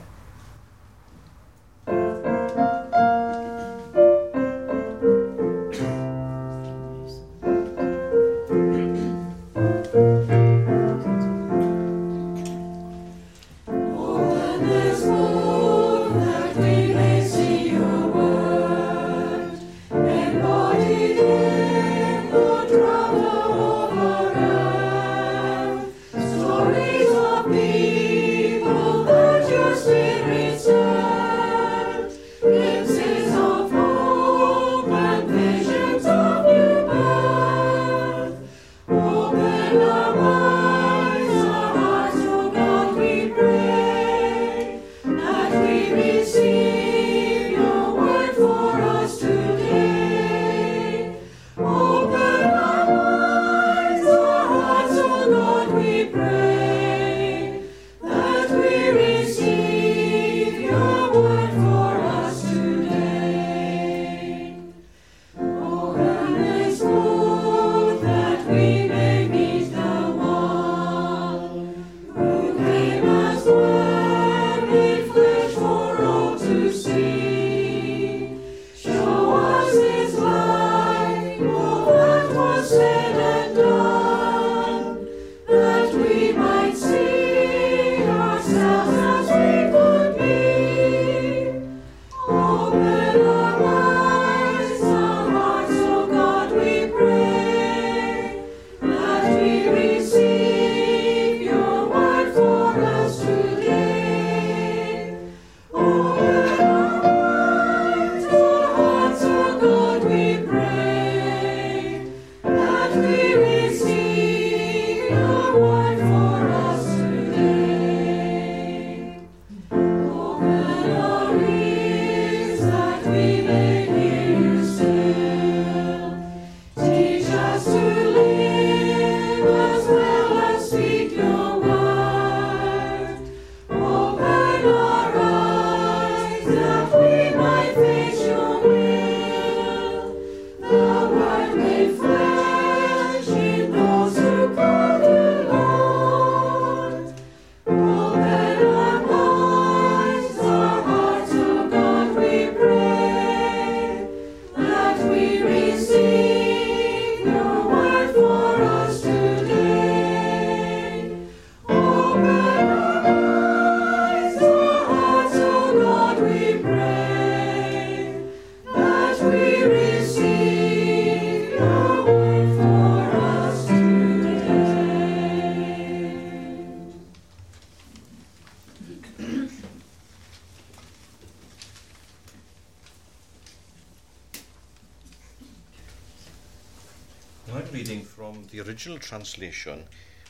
Original 188.61 188.99
translation, 188.99 189.85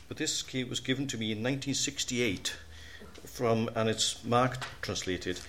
but 0.07 0.17
this 0.17 0.43
was 0.69 0.79
given 0.79 1.07
to 1.07 1.17
me 1.17 1.31
in 1.31 1.39
1968 1.39 2.55
from, 3.25 3.69
and 3.75 3.89
it's 3.89 4.23
marked 4.23 4.65
translated, 4.81 5.39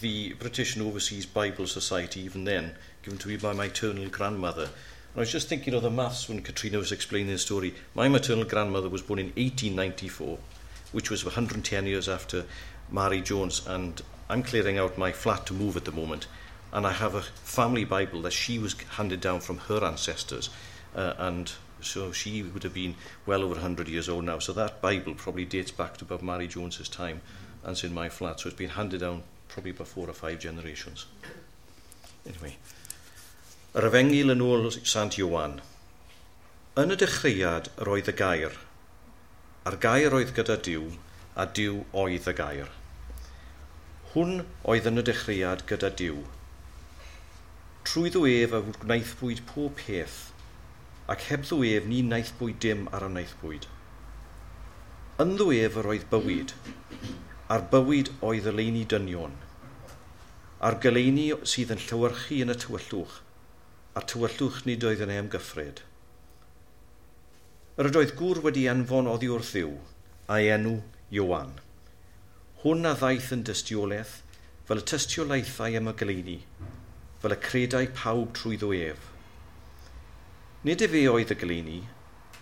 the 0.00 0.32
British 0.34 0.76
and 0.76 0.86
Overseas 0.86 1.26
Bible 1.26 1.66
Society, 1.66 2.20
even 2.20 2.44
then, 2.44 2.72
given 3.02 3.18
to 3.18 3.28
me 3.28 3.36
by 3.36 3.52
my 3.52 3.66
maternal 3.66 4.08
grandmother. 4.08 4.64
And 4.64 5.16
I 5.16 5.20
was 5.20 5.32
just 5.32 5.48
thinking 5.48 5.74
of 5.74 5.82
the 5.82 5.90
maths 5.90 6.28
when 6.28 6.40
Katrina 6.42 6.78
was 6.78 6.92
explaining 6.92 7.32
the 7.32 7.38
story. 7.38 7.74
My 7.94 8.08
maternal 8.08 8.44
grandmother 8.44 8.88
was 8.88 9.02
born 9.02 9.18
in 9.18 9.26
1894, 9.26 10.38
which 10.92 11.10
was 11.10 11.24
110 11.24 11.86
years 11.86 12.08
after 12.08 12.44
Mary 12.90 13.20
Jones, 13.20 13.66
and 13.66 14.00
I'm 14.28 14.42
clearing 14.42 14.78
out 14.78 14.96
my 14.96 15.12
flat 15.12 15.46
to 15.46 15.54
move 15.54 15.76
at 15.76 15.84
the 15.84 15.92
moment. 15.92 16.26
And 16.72 16.86
I 16.86 16.92
have 16.92 17.14
a 17.14 17.22
family 17.22 17.84
Bible 17.84 18.22
that 18.22 18.32
she 18.32 18.58
was 18.58 18.74
handed 18.96 19.20
down 19.20 19.40
from 19.40 19.58
her 19.58 19.84
ancestors, 19.84 20.48
uh, 20.94 21.14
and 21.18 21.52
so 21.80 22.12
she 22.12 22.42
would 22.42 22.62
have 22.62 22.74
been 22.74 22.94
well 23.26 23.42
over 23.42 23.54
100 23.54 23.88
years 23.88 24.08
old 24.08 24.24
now. 24.24 24.38
So 24.38 24.52
that 24.52 24.80
Bible 24.80 25.14
probably 25.14 25.44
dates 25.44 25.70
back 25.70 25.96
to 25.98 26.04
about 26.04 26.22
Mary 26.22 26.46
Jones's 26.46 26.88
time 26.88 27.20
and 27.62 27.72
it's 27.72 27.84
in 27.84 27.94
my 27.94 28.08
flat. 28.08 28.40
So 28.40 28.48
it's 28.48 28.58
been 28.58 28.70
handed 28.70 29.00
down 29.00 29.22
probably 29.48 29.72
by 29.72 29.84
four 29.84 30.08
or 30.08 30.14
five 30.14 30.38
generations. 30.38 31.06
Anyway. 32.26 32.56
Yr 33.72 33.86
efengil 33.88 34.28
yn 34.34 34.42
ôl 34.44 34.66
Sant 34.84 35.14
Iwan. 35.16 35.54
Yn 36.76 36.92
y 36.92 36.96
dechreuad 37.00 37.70
yr 37.80 37.88
oedd 37.88 38.10
y 38.12 38.14
gair. 38.18 38.58
A'r 39.64 39.78
gair 39.80 40.12
oedd 40.12 40.34
gyda 40.36 40.58
diw, 40.66 40.90
a 41.40 41.46
diw 41.56 41.78
oedd 41.96 42.28
y 42.28 42.34
gair. 42.36 42.68
Hwn 44.12 44.42
oedd 44.68 44.90
yn 44.90 45.00
y 45.00 45.06
dechreuad 45.08 45.64
gyda 45.70 45.88
diw. 46.02 46.20
Trwy 47.88 48.12
ddw 48.12 48.28
ef 48.42 48.58
a 48.58 48.60
wnaethpwyd 48.66 49.40
pob 49.48 49.80
peth 49.80 50.20
ac 51.10 51.24
heb 51.28 51.46
ddwef 51.48 51.86
ni 51.90 52.02
naeth 52.06 52.30
bwyd 52.38 52.60
dim 52.62 52.84
ar 52.94 53.08
y 53.08 53.10
naeth 53.10 53.34
bwyd. 53.40 53.66
Yn 55.22 55.34
ddwef 55.38 55.78
yr 55.80 55.88
oedd 55.92 56.06
bywyd, 56.12 56.54
a'r 57.52 57.64
bywyd 57.72 58.10
oedd 58.28 58.46
y 58.48 58.54
leini 58.54 58.84
dynion, 58.92 59.34
a'r 60.62 60.78
gyleini 60.84 61.26
sydd 61.52 61.74
yn 61.74 61.82
llywyrchu 61.82 62.38
yn 62.44 62.54
y 62.54 62.56
tywyllwch, 62.64 63.18
a'r 63.98 64.06
tywyllwch 64.12 64.62
nid 64.68 64.86
oedd 64.88 65.02
yn 65.04 65.12
ei 65.12 65.20
ymgyffred. 65.24 65.82
Yr 67.82 67.90
ydoedd 67.90 68.14
gŵr 68.22 68.42
wedi 68.46 68.68
anfon 68.70 69.10
oddi 69.10 69.30
wrth 69.32 69.52
ddiw, 69.56 69.74
a'i 70.32 70.50
enw 70.54 70.78
Iowan. 71.12 71.56
Hwn 72.62 72.86
a 72.88 72.94
ddaeth 73.00 73.32
yn 73.34 73.42
dystiolaeth, 73.48 74.20
fel 74.68 74.80
y 74.80 74.86
tystiolaethau 74.88 75.80
am 75.80 75.90
y 75.90 75.96
gyleini, 75.98 76.38
fel 77.20 77.34
y 77.34 77.40
credau 77.42 77.88
pawb 77.98 78.30
trwy 78.38 78.60
ddwef, 78.62 79.11
Nid 80.62 80.82
y 80.84 80.86
fi 80.86 81.00
oedd 81.10 81.32
y 81.34 81.34
gleini, 81.34 81.78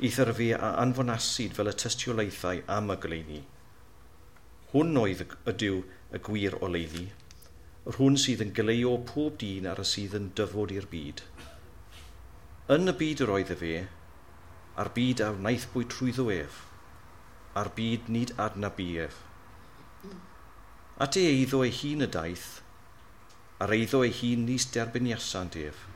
eithyr 0.04 0.30
fi 0.36 0.46
a 0.52 0.74
anfonasid 0.82 1.54
fel 1.56 1.70
y 1.70 1.72
testiolaethau 1.82 2.58
am 2.74 2.92
y 2.92 2.96
gleini. 3.00 3.38
Hwn 4.74 4.98
oedd 5.00 5.22
ydyw 5.48 5.78
y 6.12 6.20
gwir 6.26 6.58
o 6.60 6.68
leiddi, 6.68 7.06
yr 7.88 7.96
hwn 7.96 8.18
sydd 8.20 8.42
yn 8.44 8.52
gyleio 8.58 8.92
pob 9.08 9.38
dyn 9.40 9.70
ar 9.70 9.80
y 9.80 9.86
sydd 9.88 10.18
yn 10.18 10.26
dyfod 10.36 10.74
i'r 10.76 10.88
byd. 10.92 11.22
Yn 12.76 12.92
y 12.92 12.94
byd 13.00 13.24
yr 13.24 13.32
oedd 13.38 13.54
y 13.54 13.56
fe, 13.62 13.72
a'r 14.76 14.92
byd 14.98 15.24
a 15.24 15.32
wnaeth 15.38 15.70
bwy 15.72 15.88
trwy 15.94 16.12
ddwef, 16.18 16.58
a'r 17.56 17.72
byd 17.78 18.12
nid 18.18 18.34
adnab. 18.48 18.82
At 21.00 21.16
ei 21.16 21.32
eiddo 21.38 21.64
ei 21.64 21.72
hun 21.80 22.04
y 22.04 22.10
daith, 22.18 22.50
a'r 23.64 23.72
eiddo 23.78 24.04
ei 24.04 24.12
hun 24.20 24.44
nis 24.50 24.68
derbyn 24.76 25.08
ef 25.08 25.89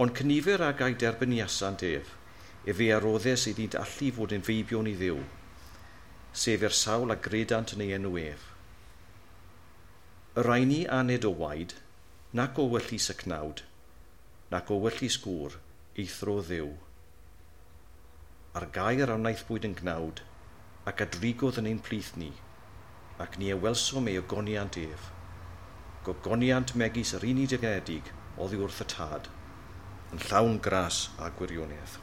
ond 0.00 0.14
cynifer 0.16 0.62
ag 0.64 0.80
ai 0.80 0.94
derbyn 0.96 1.34
iasan 1.36 1.76
def, 1.76 2.14
ef 2.64 2.78
ei 2.80 2.92
aroddau 2.96 3.36
sydd 3.36 3.58
i'n 3.60 3.74
allu 3.80 4.08
fod 4.16 4.32
yn 4.32 4.44
feibion 4.46 4.88
i 4.88 4.94
ddiw, 4.96 5.18
sef 6.32 6.62
i'r 6.64 6.76
sawl 6.76 7.12
a 7.12 7.16
gredant 7.26 7.74
yn 7.76 7.82
ei 7.84 7.92
enw 7.96 8.12
ef. 8.22 8.46
Yr 10.40 10.48
ni 10.64 10.80
aned 10.98 11.26
o 11.28 11.32
waed, 11.42 11.74
nac 12.32 12.56
o 12.56 12.64
wyllus 12.72 13.10
y 13.12 13.16
cnawd, 13.20 13.60
nac 14.54 14.70
o 14.72 14.78
wyllus 14.80 15.18
gŵr, 15.26 15.58
eithro 16.00 16.38
ddiw. 16.40 16.70
Ar 18.56 18.66
gair 18.78 19.12
a 19.12 19.18
wnaeth 19.20 19.44
bwyd 19.48 19.68
yn 19.68 19.76
gnawd, 19.82 20.24
ac 20.88 21.04
adrigodd 21.04 21.60
yn 21.60 21.68
ein 21.68 21.84
plith 21.84 22.14
ni, 22.16 22.30
ac 23.20 23.36
ni 23.36 23.52
ewelsom 23.52 24.08
ei 24.08 24.16
ogoniant 24.22 24.80
ef, 24.80 25.12
gogoniant 26.08 26.72
megis 26.80 27.12
yr 27.18 27.28
unig 27.28 27.52
degedig 27.52 28.08
oddi 28.40 28.56
wrth 28.56 28.80
y 28.86 28.90
tad. 28.96 29.28
Yn 30.12 30.20
llawn 30.28 30.58
gras 30.60 31.08
a 31.18 31.30
gwirionedd. 31.30 31.98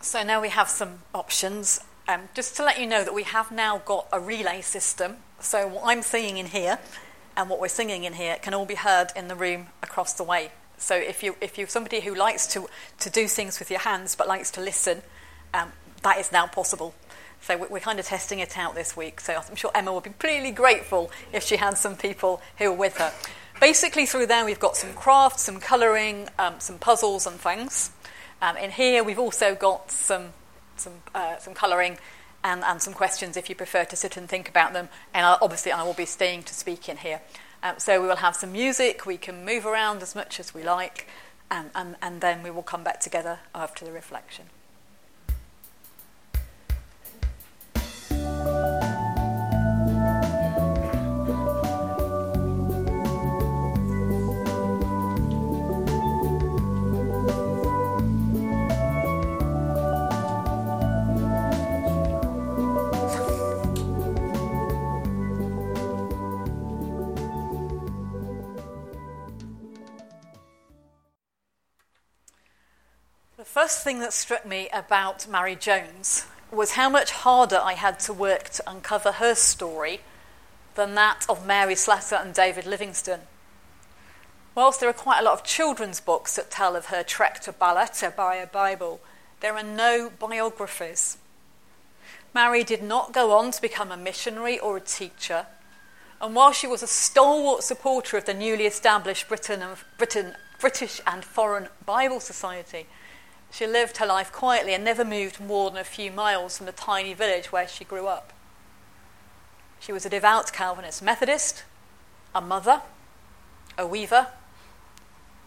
So 0.00 0.22
now 0.22 0.40
we 0.40 0.48
have 0.48 0.68
some 0.68 1.00
options. 1.14 1.80
Um, 2.08 2.28
just 2.34 2.56
to 2.56 2.64
let 2.64 2.80
you 2.80 2.86
know 2.86 3.04
that 3.04 3.14
we 3.14 3.22
have 3.22 3.52
now 3.52 3.78
got 3.78 4.08
a 4.12 4.18
relay 4.18 4.60
system. 4.62 5.18
So 5.40 5.68
what 5.68 5.82
I'm 5.86 6.02
singing 6.02 6.38
in 6.38 6.46
here 6.46 6.78
and 7.36 7.48
what 7.48 7.60
we're 7.60 7.68
singing 7.68 8.04
in 8.04 8.14
here 8.14 8.36
can 8.40 8.54
all 8.54 8.66
be 8.66 8.74
heard 8.74 9.08
in 9.14 9.28
the 9.28 9.36
room 9.36 9.66
across 9.82 10.14
the 10.14 10.24
way. 10.24 10.50
So 10.78 10.96
if, 10.96 11.22
you, 11.22 11.36
if 11.40 11.58
you're 11.58 11.68
somebody 11.68 12.00
who 12.00 12.14
likes 12.14 12.46
to, 12.48 12.68
to 13.00 13.10
do 13.10 13.28
things 13.28 13.58
with 13.58 13.70
your 13.70 13.80
hands 13.80 14.16
but 14.16 14.26
likes 14.26 14.50
to 14.52 14.60
listen, 14.60 15.02
um, 15.52 15.72
that 16.02 16.18
is 16.18 16.32
now 16.32 16.46
possible. 16.46 16.94
So 17.42 17.56
we're 17.56 17.80
kind 17.80 17.98
of 17.98 18.06
testing 18.06 18.38
it 18.38 18.58
out 18.58 18.74
this 18.74 18.96
week. 18.96 19.20
So 19.20 19.34
I'm 19.34 19.56
sure 19.56 19.70
Emma 19.74 19.92
would 19.92 20.04
be 20.04 20.12
really 20.22 20.50
grateful 20.50 21.10
if 21.32 21.42
she 21.42 21.56
had 21.56 21.78
some 21.78 21.96
people 21.96 22.42
who 22.58 22.70
were 22.70 22.76
with 22.76 22.98
her. 22.98 23.12
Basically, 23.60 24.06
through 24.06 24.26
there, 24.26 24.44
we've 24.44 24.60
got 24.60 24.76
some 24.76 24.92
crafts, 24.94 25.42
some 25.42 25.60
colouring, 25.60 26.28
um, 26.38 26.54
some 26.60 26.78
puzzles, 26.78 27.26
and 27.26 27.38
things. 27.38 27.90
Um, 28.40 28.56
in 28.56 28.70
here, 28.70 29.04
we've 29.04 29.18
also 29.18 29.54
got 29.54 29.90
some, 29.90 30.28
some, 30.76 30.94
uh, 31.14 31.36
some 31.38 31.52
colouring 31.52 31.98
and, 32.42 32.64
and 32.64 32.80
some 32.80 32.94
questions 32.94 33.36
if 33.36 33.50
you 33.50 33.54
prefer 33.54 33.84
to 33.84 33.96
sit 33.96 34.16
and 34.16 34.28
think 34.28 34.48
about 34.48 34.72
them. 34.72 34.88
And 35.12 35.26
I'll, 35.26 35.38
obviously, 35.42 35.72
I 35.72 35.82
will 35.82 35.94
be 35.94 36.06
staying 36.06 36.44
to 36.44 36.54
speak 36.54 36.88
in 36.88 36.96
here. 36.98 37.20
Um, 37.62 37.74
so 37.78 38.00
we 38.00 38.08
will 38.08 38.16
have 38.16 38.34
some 38.34 38.52
music, 38.52 39.04
we 39.04 39.18
can 39.18 39.44
move 39.44 39.66
around 39.66 40.02
as 40.02 40.14
much 40.14 40.40
as 40.40 40.54
we 40.54 40.62
like, 40.62 41.06
and, 41.50 41.70
and, 41.74 41.96
and 42.00 42.22
then 42.22 42.42
we 42.42 42.50
will 42.50 42.62
come 42.62 42.82
back 42.82 43.00
together 43.00 43.40
after 43.54 43.84
the 43.84 43.92
reflection. 43.92 44.46
First 73.50 73.82
thing 73.82 73.98
that 73.98 74.12
struck 74.12 74.46
me 74.46 74.68
about 74.72 75.28
Mary 75.28 75.56
Jones 75.56 76.24
was 76.52 76.72
how 76.72 76.88
much 76.88 77.10
harder 77.10 77.60
I 77.62 77.74
had 77.74 78.00
to 78.00 78.12
work 78.12 78.48
to 78.50 78.70
uncover 78.70 79.12
her 79.12 79.34
story 79.34 80.00
than 80.74 80.94
that 80.94 81.26
of 81.28 81.46
Mary 81.46 81.74
Slessor 81.74 82.16
and 82.16 82.34
David 82.34 82.66
Livingstone. 82.66 83.20
Whilst 84.54 84.80
there 84.80 84.88
are 84.88 84.94
quite 84.94 85.20
a 85.20 85.24
lot 85.24 85.34
of 85.34 85.44
children's 85.44 86.00
books 86.00 86.36
that 86.36 86.50
tell 86.50 86.74
of 86.76 86.86
her 86.86 87.02
trek 87.02 87.40
to 87.42 87.52
Bala 87.52 87.88
to 87.98 88.10
buy 88.10 88.36
a 88.36 88.46
Bible, 88.46 89.00
there 89.40 89.56
are 89.56 89.62
no 89.62 90.10
biographies. 90.18 91.18
Mary 92.34 92.62
did 92.62 92.82
not 92.82 93.12
go 93.12 93.32
on 93.32 93.50
to 93.50 93.62
become 93.62 93.90
a 93.90 93.96
missionary 93.96 94.58
or 94.58 94.76
a 94.76 94.80
teacher, 94.80 95.46
and 96.20 96.34
while 96.34 96.52
she 96.52 96.66
was 96.66 96.82
a 96.82 96.86
stalwart 96.86 97.62
supporter 97.62 98.16
of 98.16 98.26
the 98.26 98.34
newly 98.34 98.66
established 98.66 99.28
Britain 99.28 99.62
and, 99.62 99.76
Britain, 99.96 100.34
British 100.60 101.00
and 101.06 101.24
Foreign 101.24 101.68
Bible 101.86 102.20
Society, 102.20 102.86
she 103.50 103.66
lived 103.66 103.96
her 103.96 104.06
life 104.06 104.32
quietly 104.32 104.74
and 104.74 104.84
never 104.84 105.04
moved 105.04 105.40
more 105.40 105.70
than 105.70 105.80
a 105.80 105.84
few 105.84 106.10
miles 106.10 106.56
from 106.56 106.66
the 106.66 106.72
tiny 106.72 107.14
village 107.14 107.50
where 107.50 107.66
she 107.66 107.84
grew 107.84 108.06
up. 108.06 108.32
She 109.80 109.92
was 109.92 110.06
a 110.06 110.10
devout 110.10 110.52
Calvinist 110.52 111.02
Methodist, 111.02 111.64
a 112.34 112.40
mother, 112.40 112.82
a 113.76 113.86
weaver, 113.86 114.28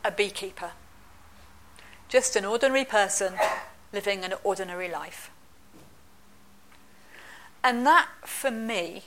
a 0.03 0.11
beekeeper. 0.11 0.71
Just 2.09 2.35
an 2.35 2.45
ordinary 2.45 2.83
person 2.83 3.35
living 3.93 4.23
an 4.23 4.33
ordinary 4.43 4.89
life. 4.89 5.31
And 7.63 7.85
that, 7.85 8.09
for 8.25 8.51
me, 8.51 9.05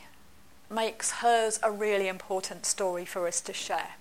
makes 0.70 1.10
hers 1.10 1.60
a 1.62 1.70
really 1.70 2.08
important 2.08 2.64
story 2.64 3.04
for 3.04 3.26
us 3.28 3.40
to 3.42 3.52
share 3.52 3.96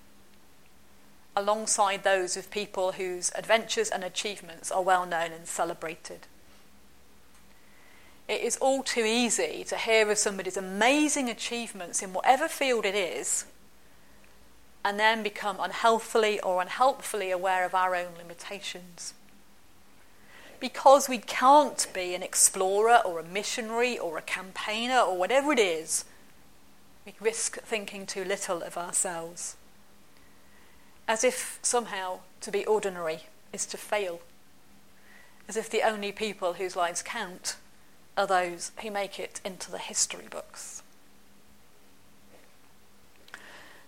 alongside 1.35 2.03
those 2.03 2.37
of 2.37 2.49
people 2.49 2.93
whose 2.93 3.31
adventures 3.35 3.89
and 3.89 4.03
achievements 4.03 4.71
are 4.71 4.81
well 4.81 5.05
known 5.05 5.31
and 5.31 5.47
celebrated. 5.47 6.27
It 8.27 8.41
is 8.41 8.57
all 8.57 8.81
too 8.81 9.05
easy 9.05 9.63
to 9.65 9.77
hear 9.77 10.09
of 10.09 10.17
somebody's 10.17 10.57
amazing 10.57 11.29
achievements 11.29 12.01
in 12.01 12.13
whatever 12.13 12.47
field 12.47 12.85
it 12.85 12.95
is 12.95 13.45
and 14.83 14.99
then 14.99 15.23
become 15.23 15.57
unhealthily 15.59 16.39
or 16.39 16.61
unhelpfully 16.61 17.31
aware 17.31 17.65
of 17.65 17.75
our 17.75 17.95
own 17.95 18.13
limitations. 18.17 19.13
Because 20.59 21.09
we 21.09 21.17
can't 21.17 21.85
be 21.93 22.15
an 22.15 22.23
explorer 22.23 23.01
or 23.05 23.19
a 23.19 23.23
missionary 23.23 23.97
or 23.99 24.17
a 24.17 24.21
campaigner 24.21 24.99
or 24.99 25.17
whatever 25.17 25.51
it 25.51 25.59
is, 25.59 26.05
we 27.05 27.13
risk 27.19 27.59
thinking 27.61 28.05
too 28.05 28.23
little 28.23 28.63
of 28.63 28.77
ourselves 28.77 29.57
as 31.07 31.23
if 31.23 31.59
somehow 31.61 32.19
to 32.41 32.51
be 32.51 32.65
ordinary 32.65 33.21
is 33.53 33.65
to 33.67 33.77
fail, 33.77 34.21
as 35.47 35.55
if 35.55 35.69
the 35.69 35.83
only 35.83 36.11
people 36.11 36.53
whose 36.53 36.75
lives 36.75 37.01
count 37.01 37.57
are 38.17 38.27
those 38.27 38.71
who 38.81 38.89
make 38.89 39.19
it 39.19 39.41
into 39.43 39.69
the 39.71 39.77
history 39.77 40.25
books. 40.29 40.81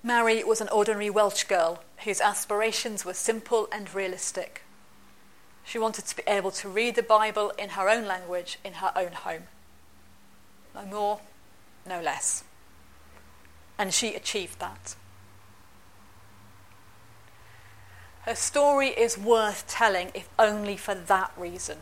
Mary 0.03 0.43
was 0.43 0.61
an 0.61 0.69
ordinary 0.69 1.09
Welsh 1.09 1.43
girl 1.43 1.83
whose 2.03 2.21
aspirations 2.21 3.03
were 3.03 3.13
simple 3.13 3.67
and 3.71 3.93
realistic. 3.93 4.63
She 5.63 5.79
wanted 5.79 6.05
to 6.05 6.15
be 6.15 6.23
able 6.27 6.51
to 6.51 6.69
read 6.69 6.95
the 6.95 7.03
Bible 7.03 7.51
in 7.57 7.69
her 7.69 7.89
own 7.89 8.05
language 8.05 8.59
in 8.63 8.73
her 8.73 8.91
own 8.95 9.11
home. 9.11 9.43
No 10.73 10.85
more, 10.85 11.19
no 11.85 11.99
less. 11.99 12.43
And 13.77 13.93
she 13.93 14.15
achieved 14.15 14.59
that. 14.59 14.95
Her 18.27 18.35
story 18.35 18.89
is 18.89 19.17
worth 19.17 19.65
telling, 19.69 20.11
if 20.13 20.27
only 20.37 20.75
for 20.75 20.93
that 20.93 21.31
reason. 21.37 21.77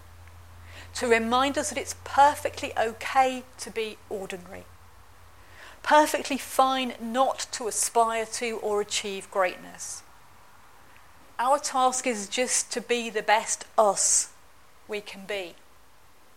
To 0.93 1.07
remind 1.07 1.57
us 1.57 1.69
that 1.69 1.77
it's 1.79 1.95
perfectly 2.03 2.71
okay 2.77 3.41
to 3.57 3.71
be 3.71 3.97
ordinary, 4.11 4.65
perfectly 5.81 6.37
fine 6.37 6.93
not 7.01 7.47
to 7.53 7.67
aspire 7.67 8.27
to 8.33 8.57
or 8.57 8.79
achieve 8.79 9.31
greatness. 9.31 10.03
Our 11.39 11.57
task 11.57 12.05
is 12.05 12.29
just 12.29 12.71
to 12.73 12.79
be 12.79 13.09
the 13.09 13.23
best 13.23 13.65
us 13.75 14.29
we 14.87 15.01
can 15.01 15.25
be, 15.25 15.55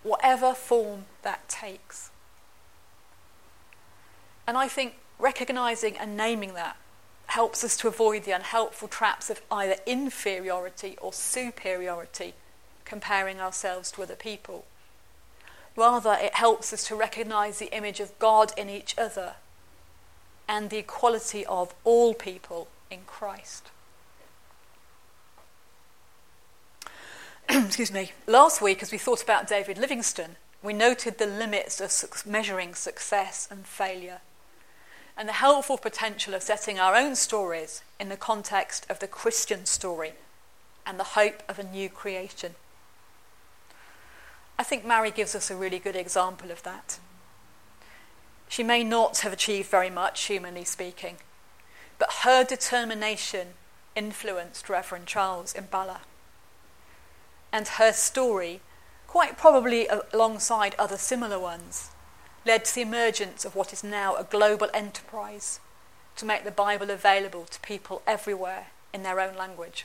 whatever 0.02 0.54
form 0.54 1.04
that 1.20 1.50
takes. 1.50 2.08
And 4.46 4.56
I 4.56 4.68
think 4.68 4.94
recognizing 5.18 5.98
and 5.98 6.16
naming 6.16 6.54
that 6.54 6.78
helps 7.28 7.62
us 7.62 7.76
to 7.76 7.88
avoid 7.88 8.24
the 8.24 8.32
unhelpful 8.32 8.88
traps 8.88 9.28
of 9.28 9.42
either 9.50 9.76
inferiority 9.86 10.96
or 11.00 11.12
superiority, 11.12 12.34
comparing 12.84 13.38
ourselves 13.38 13.90
to 13.92 14.02
other 14.02 14.16
people. 14.16 14.64
Rather, 15.76 16.16
it 16.20 16.34
helps 16.34 16.72
us 16.72 16.84
to 16.84 16.96
recognize 16.96 17.58
the 17.58 17.74
image 17.76 18.00
of 18.00 18.18
God 18.18 18.52
in 18.56 18.70
each 18.70 18.96
other 18.98 19.34
and 20.48 20.70
the 20.70 20.78
equality 20.78 21.44
of 21.46 21.74
all 21.84 22.14
people 22.14 22.68
in 22.90 23.00
Christ. 23.06 23.66
Excuse 27.50 27.92
me. 27.92 28.12
Last 28.26 28.62
week, 28.62 28.82
as 28.82 28.90
we 28.90 28.98
thought 28.98 29.22
about 29.22 29.46
David 29.46 29.76
Livingstone, 29.76 30.36
we 30.62 30.72
noted 30.72 31.18
the 31.18 31.26
limits 31.26 31.78
of 31.80 32.26
measuring 32.26 32.74
success 32.74 33.46
and 33.50 33.66
failure 33.66 34.20
and 35.18 35.28
the 35.28 35.32
helpful 35.32 35.76
potential 35.76 36.32
of 36.32 36.44
setting 36.44 36.78
our 36.78 36.94
own 36.94 37.16
stories 37.16 37.82
in 37.98 38.08
the 38.08 38.16
context 38.16 38.86
of 38.88 39.00
the 39.00 39.08
Christian 39.08 39.66
story 39.66 40.12
and 40.86 40.98
the 40.98 41.04
hope 41.04 41.42
of 41.48 41.58
a 41.58 41.64
new 41.64 41.88
creation. 41.88 42.54
I 44.56 44.62
think 44.62 44.86
Mary 44.86 45.10
gives 45.10 45.34
us 45.34 45.50
a 45.50 45.56
really 45.56 45.80
good 45.80 45.96
example 45.96 46.52
of 46.52 46.62
that. 46.62 47.00
She 48.48 48.62
may 48.62 48.84
not 48.84 49.18
have 49.18 49.32
achieved 49.32 49.68
very 49.68 49.90
much, 49.90 50.24
humanly 50.24 50.64
speaking, 50.64 51.16
but 51.98 52.20
her 52.22 52.44
determination 52.44 53.48
influenced 53.96 54.68
Reverend 54.68 55.06
Charles 55.06 55.52
in 55.52 55.66
Bala. 55.66 56.02
And 57.52 57.66
her 57.66 57.92
story 57.92 58.60
quite 59.08 59.36
probably 59.36 59.88
alongside 60.12 60.76
other 60.78 60.96
similar 60.96 61.40
ones, 61.40 61.90
led 62.48 62.64
to 62.64 62.74
the 62.74 62.80
emergence 62.80 63.44
of 63.44 63.54
what 63.54 63.74
is 63.74 63.84
now 63.84 64.16
a 64.16 64.24
global 64.24 64.68
enterprise 64.72 65.60
to 66.16 66.24
make 66.24 66.44
the 66.44 66.50
Bible 66.50 66.90
available 66.90 67.44
to 67.44 67.60
people 67.60 68.00
everywhere 68.06 68.68
in 68.92 69.02
their 69.02 69.20
own 69.20 69.36
language. 69.36 69.84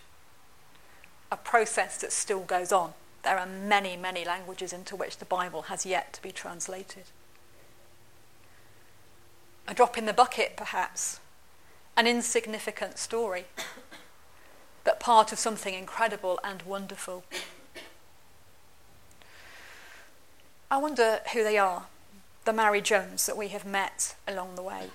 A 1.30 1.36
process 1.36 2.00
that 2.00 2.14
still 2.14 2.40
goes 2.40 2.72
on. 2.72 2.94
There 3.24 3.38
are 3.38 3.46
many, 3.46 3.98
many 3.98 4.24
languages 4.24 4.72
into 4.72 4.96
which 4.96 5.18
the 5.18 5.26
Bible 5.26 5.64
has 5.64 5.86
yet 5.86 6.14
to 6.14 6.22
be 6.22 6.32
translated. 6.32 7.04
A 9.68 9.74
drop 9.74 9.98
in 9.98 10.06
the 10.06 10.14
bucket, 10.14 10.56
perhaps, 10.56 11.20
an 11.98 12.08
insignificant 12.08 12.98
story, 12.98 13.46
but 14.86 15.02
part 15.02 15.34
of 15.34 15.40
something 15.40 15.74
incredible 15.74 16.40
and 16.46 16.62
wonderful. 16.62 17.26
I 20.72 20.78
wonder 20.78 21.20
who 21.34 21.44
they 21.44 21.58
are, 21.58 21.88
the 22.46 22.54
Mary 22.54 22.82
Jones 22.82 23.26
that 23.26 23.38
we 23.38 23.48
have 23.50 23.66
met 23.66 24.16
along 24.28 24.56
the 24.56 24.64
way. 24.64 24.90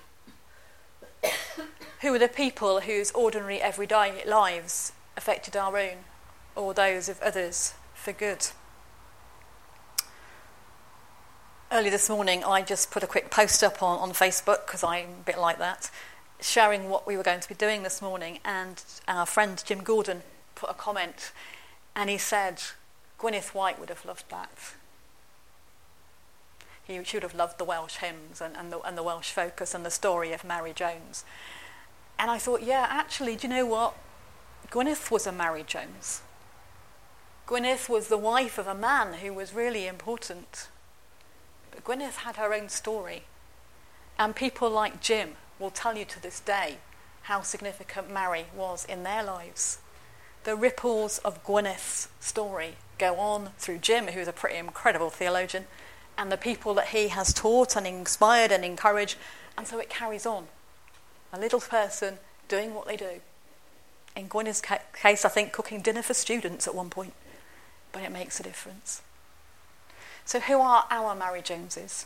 who 2.01 2.13
are 2.13 2.19
the 2.19 2.27
people 2.27 2.81
whose 2.81 3.11
ordinary 3.11 3.59
everyday 3.59 4.23
lives 4.25 4.93
affected 5.17 5.55
our 5.57 5.77
own 5.77 5.97
or 6.55 6.73
those 6.73 7.09
of 7.09 7.19
others 7.21 7.73
for 7.93 8.11
good? 8.11 8.47
Early 11.71 11.89
this 11.89 12.09
morning, 12.09 12.43
I 12.43 12.61
just 12.61 12.89
put 12.91 13.03
a 13.03 13.07
quick 13.07 13.29
post 13.29 13.63
up 13.63 13.81
on, 13.83 13.99
on 13.99 14.11
Facebook 14.11 14.65
because 14.65 14.83
I'm 14.83 15.09
a 15.09 15.23
bit 15.25 15.37
like 15.37 15.59
that, 15.59 15.91
sharing 16.39 16.89
what 16.89 17.05
we 17.05 17.15
were 17.15 17.23
going 17.23 17.41
to 17.41 17.49
be 17.49 17.55
doing 17.55 17.83
this 17.83 18.01
morning. 18.01 18.39
And 18.43 18.83
our 19.07 19.25
friend 19.25 19.61
Jim 19.65 19.83
Gordon 19.83 20.21
put 20.55 20.69
a 20.69 20.73
comment 20.73 21.31
and 21.95 22.09
he 22.09 22.17
said, 22.17 22.61
Gwyneth 23.19 23.53
White 23.53 23.79
would 23.79 23.89
have 23.89 24.05
loved 24.05 24.29
that. 24.29 24.49
He, 26.89 27.03
she 27.03 27.17
would 27.17 27.23
have 27.23 27.35
loved 27.35 27.59
the 27.59 27.65
Welsh 27.65 27.97
hymns 27.97 28.41
and, 28.41 28.57
and, 28.57 28.71
the, 28.71 28.79
and 28.79 28.97
the 28.97 29.03
Welsh 29.03 29.29
focus 29.29 29.75
and 29.75 29.85
the 29.85 29.91
story 29.91 30.33
of 30.33 30.43
Mary 30.43 30.73
Jones. 30.73 31.23
And 32.17 32.31
I 32.31 32.39
thought, 32.39 32.63
yeah, 32.63 32.87
actually, 32.89 33.35
do 33.35 33.47
you 33.47 33.53
know 33.53 33.65
what? 33.67 33.93
Gwyneth 34.71 35.11
was 35.11 35.27
a 35.27 35.31
Mary 35.31 35.61
Jones. 35.61 36.23
Gwyneth 37.47 37.89
was 37.89 38.07
the 38.07 38.17
wife 38.17 38.57
of 38.57 38.65
a 38.65 38.73
man 38.73 39.19
who 39.19 39.31
was 39.31 39.53
really 39.53 39.85
important. 39.85 40.67
But 41.69 41.83
Gwyneth 41.83 42.17
had 42.25 42.37
her 42.37 42.55
own 42.55 42.69
story. 42.69 43.25
And 44.17 44.35
people 44.35 44.71
like 44.71 44.99
Jim 44.99 45.33
will 45.59 45.69
tell 45.69 45.95
you 45.95 46.05
to 46.05 46.19
this 46.19 46.39
day 46.39 46.77
how 47.23 47.41
significant 47.41 48.11
Mary 48.11 48.45
was 48.55 48.83
in 48.83 49.03
their 49.03 49.21
lives. 49.21 49.77
The 50.43 50.55
ripples 50.55 51.19
of 51.19 51.43
Gwyneth's 51.43 52.07
story 52.19 52.77
go 52.97 53.17
on 53.17 53.51
through 53.59 53.77
Jim, 53.77 54.07
who's 54.07 54.27
a 54.27 54.33
pretty 54.33 54.57
incredible 54.57 55.11
theologian, 55.11 55.67
and 56.19 56.29
the 56.29 56.37
people 56.37 56.73
that 56.73 56.89
he 56.89 57.07
has 57.07 57.33
taught 57.33 57.77
and 57.77 57.87
inspired 57.87 58.51
and 58.51 58.65
encouraged, 58.65 59.17
and 59.57 59.65
so 59.65 59.79
it 59.79 59.89
carries 59.89 60.25
on. 60.25 60.47
A 61.31 61.39
little 61.39 61.61
person 61.61 62.17
doing 62.49 62.73
what 62.73 62.87
they 62.87 62.97
do. 62.97 63.21
In 64.17 64.27
Gwyneth's 64.27 64.61
case, 64.61 65.23
I 65.23 65.29
think 65.29 65.53
cooking 65.53 65.81
dinner 65.81 66.01
for 66.01 66.13
students 66.13 66.67
at 66.67 66.75
one 66.75 66.89
point, 66.89 67.13
but 67.93 68.03
it 68.03 68.11
makes 68.11 68.37
a 68.37 68.43
difference. 68.43 69.01
So, 70.25 70.41
who 70.41 70.59
are 70.59 70.85
our 70.91 71.15
Mary 71.15 71.41
Joneses? 71.41 72.05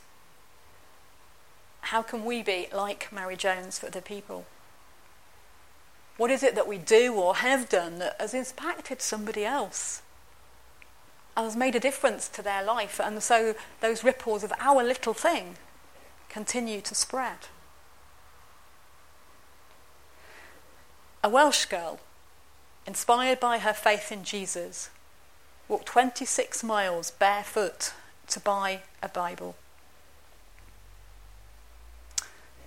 How 1.81 2.03
can 2.03 2.23
we 2.23 2.43
be 2.43 2.67
like 2.71 3.11
Mary 3.11 3.35
Jones 3.35 3.79
for 3.79 3.87
other 3.87 3.99
people? 3.99 4.45
What 6.17 6.29
is 6.29 6.43
it 6.43 6.53
that 6.53 6.67
we 6.67 6.77
do 6.77 7.15
or 7.15 7.37
have 7.37 7.67
done 7.67 7.97
that 7.97 8.15
has 8.19 8.35
impacted 8.35 9.01
somebody 9.01 9.43
else 9.43 10.02
has 11.35 11.55
made 11.55 11.75
a 11.75 11.79
difference 11.79 12.27
to 12.29 12.41
their 12.41 12.63
life? 12.63 12.99
And 12.99 13.21
so 13.21 13.55
those 13.81 14.03
ripples 14.03 14.43
of 14.43 14.53
our 14.59 14.83
little 14.83 15.13
thing 15.13 15.55
continue 16.29 16.81
to 16.81 16.95
spread. 16.95 17.47
A 21.23 21.29
Welsh 21.29 21.65
girl, 21.65 21.99
inspired 22.85 23.39
by 23.39 23.59
her 23.59 23.73
faith 23.73 24.11
in 24.11 24.23
Jesus, 24.23 24.89
walked 25.67 25.85
26 25.85 26.63
miles 26.63 27.11
barefoot 27.11 27.93
to 28.27 28.39
buy 28.39 28.81
a 29.01 29.07
Bible. 29.07 29.55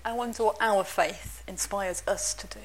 I 0.04 0.12
wonder 0.12 0.44
what 0.44 0.56
our 0.60 0.84
faith 0.84 1.42
inspires 1.46 2.02
us 2.06 2.32
to 2.34 2.46
do. 2.46 2.60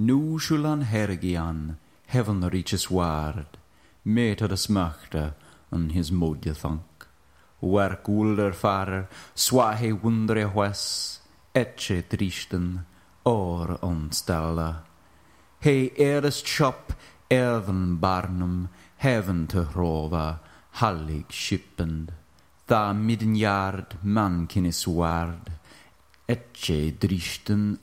Nu 0.00 0.16
Nusulan 0.16 0.82
hergian, 0.82 1.76
heavenriches 2.06 2.90
ward, 2.90 3.58
metades 4.02 4.68
möchte 4.68 5.34
an 5.70 5.90
his 5.90 6.10
modjethank. 6.10 7.06
Werk 7.60 8.08
ulder 8.08 8.52
farer, 8.52 9.08
swahe 9.34 9.92
wundre 9.92 10.44
hues, 10.54 11.20
etche 11.54 12.02
tristen, 12.08 12.86
or 13.24 13.78
onstella. 13.82 14.84
He 15.60 15.90
erest 15.98 16.46
chop, 16.46 16.94
erven 17.30 18.00
barnum, 18.00 18.70
heaven 18.96 19.46
te 19.46 19.64
rova, 19.74 20.38
hallig 20.80 21.28
shippend, 21.28 22.08
tha 22.66 22.94
middenjaard, 22.94 23.98
mankinis 24.02 24.86
ward, 24.86 25.50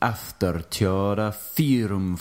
after 0.02 0.54
tjöra 0.70 1.32
firum. 1.34 2.18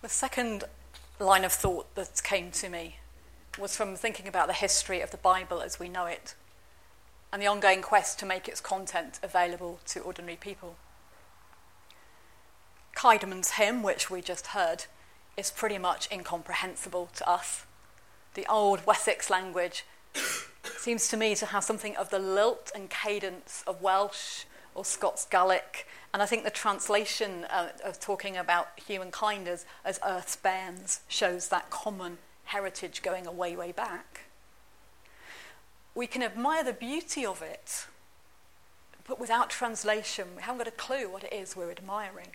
The 0.00 0.08
second 0.08 0.64
line 1.20 1.44
of 1.44 1.52
thought 1.52 1.94
that 1.94 2.22
came 2.22 2.50
to 2.52 2.68
me 2.68 2.96
was 3.58 3.76
from 3.76 3.96
thinking 3.96 4.26
about 4.26 4.46
the 4.46 4.54
history 4.54 5.00
of 5.02 5.10
the 5.10 5.18
Bible 5.18 5.60
as 5.60 5.78
we 5.78 5.88
know 5.88 6.06
it 6.06 6.34
and 7.32 7.42
the 7.42 7.46
ongoing 7.46 7.82
quest 7.82 8.18
to 8.18 8.26
make 8.26 8.48
its 8.48 8.60
content 8.60 9.20
available 9.22 9.80
to 9.86 10.00
ordinary 10.00 10.36
people. 10.36 10.76
Caedmon's 12.96 13.52
hymn, 13.52 13.82
which 13.82 14.10
we 14.10 14.20
just 14.20 14.48
heard, 14.48 14.84
is 15.36 15.50
pretty 15.50 15.78
much 15.78 16.10
incomprehensible 16.12 17.08
to 17.14 17.28
us. 17.28 17.64
The 18.34 18.46
old 18.50 18.86
Wessex 18.86 19.28
language 19.28 19.84
seems 20.78 21.08
to 21.08 21.16
me 21.16 21.34
to 21.34 21.46
have 21.46 21.64
something 21.64 21.96
of 21.96 22.10
the 22.10 22.18
lilt 22.18 22.72
and 22.74 22.88
cadence 22.88 23.62
of 23.66 23.82
Welsh 23.82 24.44
or 24.74 24.84
Scots 24.84 25.26
Gaelic. 25.26 25.86
And 26.12 26.22
I 26.22 26.26
think 26.26 26.44
the 26.44 26.50
translation 26.50 27.44
uh, 27.44 27.68
of 27.84 28.00
talking 28.00 28.36
about 28.36 28.68
humankind 28.86 29.48
as, 29.48 29.64
as 29.84 30.00
earth's 30.06 30.36
bairns 30.36 31.00
shows 31.08 31.48
that 31.48 31.70
common 31.70 32.18
heritage 32.44 33.02
going 33.02 33.26
a 33.26 33.32
way, 33.32 33.54
way 33.54 33.72
back. 33.72 34.22
We 35.94 36.06
can 36.06 36.22
admire 36.22 36.64
the 36.64 36.72
beauty 36.72 37.26
of 37.26 37.42
it, 37.42 37.86
but 39.06 39.20
without 39.20 39.50
translation, 39.50 40.28
we 40.36 40.42
haven't 40.42 40.58
got 40.58 40.68
a 40.68 40.70
clue 40.70 41.10
what 41.10 41.24
it 41.24 41.32
is 41.32 41.54
we're 41.54 41.70
admiring. 41.70 42.28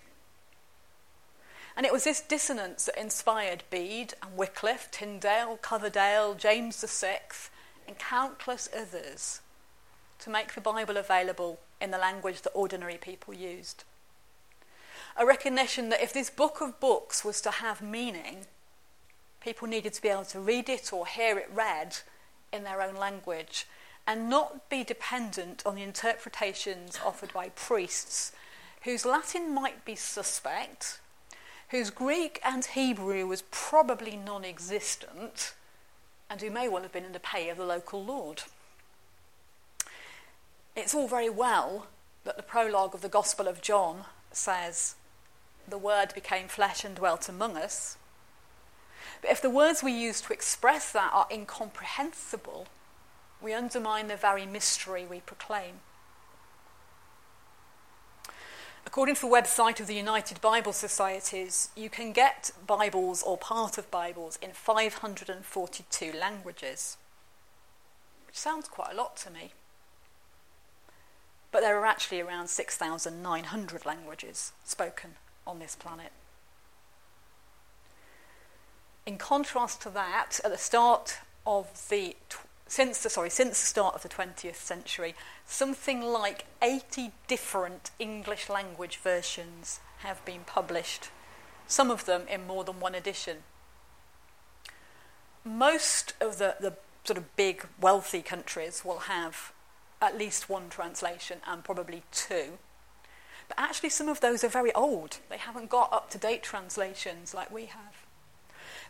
And 1.77 1.85
it 1.85 1.93
was 1.93 2.05
this 2.05 2.21
dissonance 2.21 2.85
that 2.85 2.99
inspired 2.99 3.63
Bede 3.69 4.15
and 4.23 4.35
Wycliffe, 4.35 4.89
Tyndale, 4.89 5.57
Coverdale, 5.57 6.33
James 6.33 6.83
VI, 6.83 7.19
and 7.87 7.99
countless 7.99 8.67
others 8.75 9.41
to 10.17 10.31
make 10.31 10.55
the 10.55 10.59
Bible 10.59 10.97
available 10.97 11.59
in 11.79 11.91
the 11.91 11.99
language 11.99 12.41
that 12.41 12.49
ordinary 12.55 12.97
people 12.97 13.31
used. 13.31 13.83
A 15.15 15.23
recognition 15.23 15.89
that 15.89 16.01
if 16.01 16.11
this 16.11 16.31
book 16.31 16.61
of 16.61 16.79
books 16.79 17.23
was 17.23 17.41
to 17.41 17.51
have 17.51 17.79
meaning, 17.79 18.47
people 19.39 19.67
needed 19.67 19.93
to 19.93 20.01
be 20.01 20.09
able 20.09 20.25
to 20.25 20.39
read 20.39 20.69
it 20.69 20.91
or 20.91 21.05
hear 21.05 21.37
it 21.37 21.49
read 21.53 21.97
in 22.51 22.63
their 22.63 22.81
own 22.81 22.95
language 22.95 23.67
and 24.07 24.31
not 24.31 24.67
be 24.67 24.83
dependent 24.83 25.61
on 25.63 25.75
the 25.75 25.83
interpretations 25.83 26.97
offered 27.05 27.33
by 27.33 27.49
priests 27.49 28.31
whose 28.81 29.05
Latin 29.05 29.53
might 29.53 29.85
be 29.85 29.95
suspect 29.95 30.99
whose 31.69 31.89
Greek 31.89 32.39
and 32.43 32.63
Hebrew 32.65 33.27
was 33.27 33.43
probably 33.51 34.15
non 34.15 34.45
existent, 34.45 35.53
and 36.29 36.41
who 36.41 36.49
may 36.49 36.67
well 36.67 36.83
have 36.83 36.93
been 36.93 37.05
in 37.05 37.13
the 37.13 37.19
pay 37.19 37.49
of 37.49 37.57
the 37.57 37.65
local 37.65 38.03
lord. 38.03 38.43
It's 40.75 40.93
all 40.93 41.07
very 41.07 41.29
well 41.29 41.87
that 42.23 42.37
the 42.37 42.43
prologue 42.43 42.93
of 42.93 43.01
the 43.01 43.09
Gospel 43.09 43.47
of 43.47 43.61
John 43.61 44.05
says, 44.31 44.95
The 45.67 45.77
Word 45.77 46.13
became 46.13 46.47
flesh 46.47 46.83
and 46.83 46.95
dwelt 46.95 47.27
among 47.27 47.57
us. 47.57 47.97
But 49.21 49.31
if 49.31 49.41
the 49.41 49.49
words 49.49 49.81
we 49.81 49.91
use 49.91 50.21
to 50.21 50.33
express 50.33 50.91
that 50.91 51.11
are 51.13 51.27
incomprehensible, 51.31 52.67
we 53.41 53.53
undermine 53.53 54.07
the 54.07 54.15
very 54.15 54.45
mystery 54.45 55.05
we 55.05 55.19
proclaim. 55.19 55.79
According 58.87 59.15
to 59.15 59.21
the 59.21 59.27
website 59.27 59.81
of 59.81 59.87
the 59.87 59.95
United 59.95 60.39
Bible 60.39 60.71
Societies, 60.71 61.67
you 61.75 61.89
can 61.89 62.13
get 62.13 62.51
Bibles 62.65 63.21
or 63.21 63.37
part 63.37 63.77
of 63.77 63.91
Bibles 63.91 64.39
in 64.41 64.51
542 64.51 66.13
languages, 66.17 66.95
which 68.25 68.37
sounds 68.37 68.69
quite 68.69 68.93
a 68.93 68.95
lot 68.95 69.17
to 69.17 69.29
me. 69.29 69.51
but 71.51 71.61
there 71.61 71.77
are 71.77 71.85
actually 71.85 72.21
around 72.21 72.47
6,900 72.47 73.85
languages 73.85 74.53
spoken 74.63 75.15
on 75.45 75.59
this 75.59 75.75
planet. 75.75 76.13
In 79.05 79.17
contrast 79.17 79.81
to 79.81 79.89
that, 79.89 80.39
at 80.45 80.51
the 80.51 80.57
start 80.57 81.17
of 81.45 81.67
the 81.89 82.15
since 82.67 83.01
the 83.01 83.09
sorry 83.09 83.29
since 83.29 83.59
the 83.59 83.65
start 83.65 83.95
of 83.95 84.03
the 84.03 84.09
20th 84.09 84.55
century, 84.55 85.15
something 85.45 86.01
like 86.01 86.45
80 86.61 87.11
different 87.27 87.91
English 87.99 88.49
language 88.49 88.97
versions 88.97 89.79
have 89.99 90.23
been 90.25 90.41
published. 90.45 91.09
Some 91.67 91.91
of 91.91 92.05
them 92.05 92.23
in 92.29 92.47
more 92.47 92.63
than 92.63 92.79
one 92.79 92.95
edition. 92.95 93.37
Most 95.43 96.13
of 96.19 96.37
the, 96.37 96.55
the 96.59 96.75
sort 97.03 97.17
of 97.17 97.35
big 97.35 97.65
wealthy 97.79 98.21
countries 98.21 98.83
will 98.83 98.99
have 98.99 99.53
at 100.01 100.17
least 100.17 100.49
one 100.49 100.69
translation 100.69 101.39
and 101.47 101.63
probably 101.63 102.03
two. 102.11 102.57
But 103.47 103.57
actually, 103.57 103.89
some 103.89 104.09
of 104.09 104.19
those 104.19 104.43
are 104.43 104.49
very 104.49 104.73
old. 104.73 105.19
They 105.29 105.37
haven't 105.37 105.69
got 105.69 105.91
up 105.93 106.09
to 106.11 106.17
date 106.17 106.43
translations 106.43 107.33
like 107.33 107.49
we 107.49 107.67
have. 107.67 108.06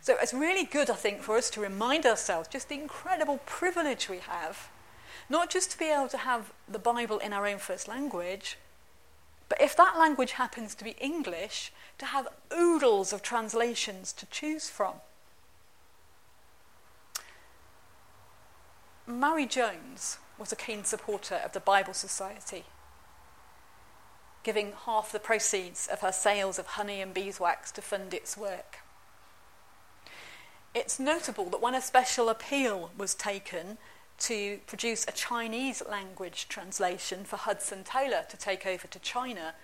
So 0.00 0.16
it's 0.20 0.32
really 0.32 0.64
good, 0.64 0.90
I 0.90 0.94
think, 0.94 1.22
for 1.22 1.36
us 1.36 1.50
to 1.50 1.60
remind 1.60 2.06
ourselves 2.06 2.48
just 2.48 2.68
the 2.68 2.74
incredible 2.74 3.40
privilege 3.46 4.08
we 4.08 4.18
have, 4.18 4.68
not 5.28 5.50
just 5.50 5.70
to 5.72 5.78
be 5.78 5.86
able 5.86 6.08
to 6.08 6.18
have 6.18 6.52
the 6.68 6.78
Bible 6.78 7.18
in 7.18 7.32
our 7.32 7.46
own 7.46 7.58
first 7.58 7.88
language, 7.88 8.56
but 9.48 9.60
if 9.60 9.76
that 9.76 9.98
language 9.98 10.32
happens 10.32 10.74
to 10.74 10.84
be 10.84 10.94
English, 11.00 11.72
to 11.98 12.06
have 12.06 12.28
oodles 12.52 13.12
of 13.12 13.22
translations 13.22 14.12
to 14.12 14.26
choose 14.26 14.68
from. 14.68 14.94
Mary 19.06 19.46
Jones 19.46 20.18
was 20.38 20.52
a 20.52 20.56
keen 20.56 20.84
supporter 20.84 21.36
of 21.36 21.52
the 21.52 21.60
Bible 21.60 21.94
Society, 21.94 22.64
giving 24.42 24.74
half 24.84 25.10
the 25.10 25.18
proceeds 25.18 25.88
of 25.88 26.00
her 26.00 26.12
sales 26.12 26.58
of 26.58 26.66
honey 26.66 27.00
and 27.00 27.14
beeswax 27.14 27.72
to 27.72 27.82
fund 27.82 28.12
its 28.12 28.36
work. 28.36 28.80
It's 30.78 31.00
notable 31.00 31.46
that 31.46 31.60
when 31.60 31.74
a 31.74 31.80
special 31.80 32.28
appeal 32.28 32.92
was 32.96 33.12
taken 33.12 33.78
to 34.20 34.60
produce 34.68 35.04
a 35.08 35.10
Chinese 35.10 35.82
language 35.90 36.46
translation 36.48 37.24
for 37.24 37.34
Hudson 37.34 37.82
Taylor 37.82 38.24
to 38.28 38.36
take 38.36 38.64
over 38.64 38.86
to 38.86 39.00
China, 39.00 39.54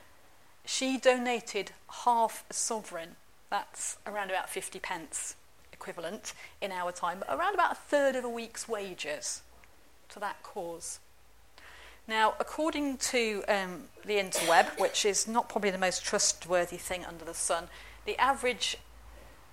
she 0.64 0.98
donated 0.98 1.70
half 2.04 2.44
a 2.50 2.52
sovereign, 2.52 3.14
that's 3.48 3.96
around 4.04 4.30
about 4.30 4.50
50 4.50 4.80
pence 4.80 5.36
equivalent 5.72 6.32
in 6.60 6.72
our 6.72 6.90
time, 6.90 7.20
but 7.20 7.32
around 7.32 7.54
about 7.54 7.70
a 7.70 7.76
third 7.76 8.16
of 8.16 8.24
a 8.24 8.28
week's 8.28 8.68
wages 8.68 9.42
to 10.08 10.18
that 10.18 10.42
cause. 10.42 10.98
Now, 12.08 12.34
according 12.40 12.96
to 12.96 13.44
um, 13.46 13.84
the 14.04 14.14
interweb, 14.14 14.80
which 14.80 15.06
is 15.06 15.28
not 15.28 15.48
probably 15.48 15.70
the 15.70 15.78
most 15.78 16.04
trustworthy 16.04 16.76
thing 16.76 17.04
under 17.04 17.24
the 17.24 17.34
sun, 17.34 17.68
the 18.04 18.18
average 18.18 18.78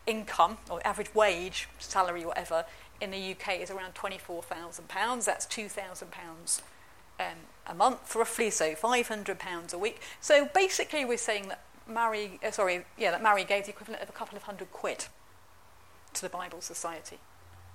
income 0.07 0.57
or 0.69 0.85
average 0.85 1.13
wage, 1.13 1.67
salary, 1.79 2.25
whatever, 2.25 2.65
in 2.99 3.11
the 3.11 3.31
UK 3.31 3.59
is 3.59 3.71
around 3.71 3.95
£24,000. 3.95 5.25
That's 5.25 5.45
£2,000 5.45 6.61
um, 7.19 7.25
a 7.67 7.73
month, 7.73 8.15
roughly, 8.15 8.49
so 8.49 8.73
£500 8.73 9.73
a 9.73 9.77
week. 9.77 10.01
So 10.19 10.49
basically, 10.53 11.05
we're 11.05 11.17
saying 11.17 11.47
that 11.49 11.63
Mary, 11.87 12.39
uh, 12.45 12.51
sorry, 12.51 12.85
yeah, 12.97 13.11
that 13.11 13.23
Mary 13.23 13.43
gave 13.43 13.65
the 13.65 13.71
equivalent 13.71 14.01
of 14.01 14.09
a 14.09 14.13
couple 14.13 14.37
of 14.37 14.43
hundred 14.43 14.71
quid 14.71 15.05
to 16.13 16.21
the 16.21 16.29
Bible 16.29 16.61
Society. 16.61 17.17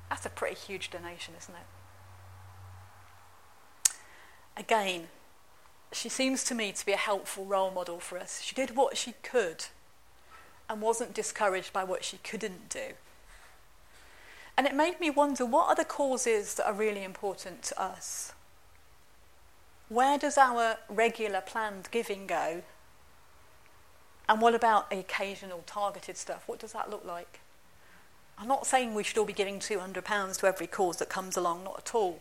That's 0.08 0.24
a 0.26 0.30
pretty 0.30 0.54
huge 0.54 0.90
donation, 0.90 1.34
isn't 1.38 1.54
it? 1.54 1.66
Again, 4.56 5.08
she 5.92 6.08
seems 6.08 6.44
to 6.44 6.54
me 6.54 6.72
to 6.72 6.86
be 6.86 6.92
a 6.92 6.96
helpful 6.96 7.44
role 7.44 7.70
model 7.70 7.98
for 7.98 8.18
us. 8.18 8.40
She 8.42 8.54
did 8.54 8.76
what 8.76 8.96
she 8.96 9.14
could 9.22 9.66
and 10.68 10.80
wasn't 10.80 11.14
discouraged 11.14 11.72
by 11.72 11.84
what 11.84 12.04
she 12.04 12.18
couldn't 12.18 12.68
do. 12.68 12.94
And 14.56 14.66
it 14.66 14.74
made 14.74 15.00
me 15.00 15.10
wonder 15.10 15.44
what 15.44 15.68
are 15.68 15.74
the 15.74 15.84
causes 15.84 16.54
that 16.54 16.66
are 16.66 16.72
really 16.72 17.04
important 17.04 17.62
to 17.64 17.80
us? 17.80 18.32
Where 19.88 20.18
does 20.18 20.38
our 20.38 20.78
regular 20.88 21.40
planned 21.40 21.88
giving 21.90 22.26
go? 22.26 22.62
And 24.28 24.40
what 24.40 24.54
about 24.54 24.90
the 24.90 24.98
occasional 24.98 25.62
targeted 25.66 26.16
stuff? 26.16 26.44
What 26.46 26.58
does 26.58 26.72
that 26.72 26.90
look 26.90 27.04
like? 27.04 27.40
I'm 28.38 28.48
not 28.48 28.66
saying 28.66 28.94
we 28.94 29.04
should 29.04 29.18
all 29.18 29.24
be 29.24 29.32
giving 29.32 29.60
£200 29.60 30.38
to 30.40 30.46
every 30.46 30.66
cause 30.66 30.96
that 30.96 31.08
comes 31.08 31.36
along, 31.36 31.64
not 31.64 31.78
at 31.78 31.94
all. 31.94 32.20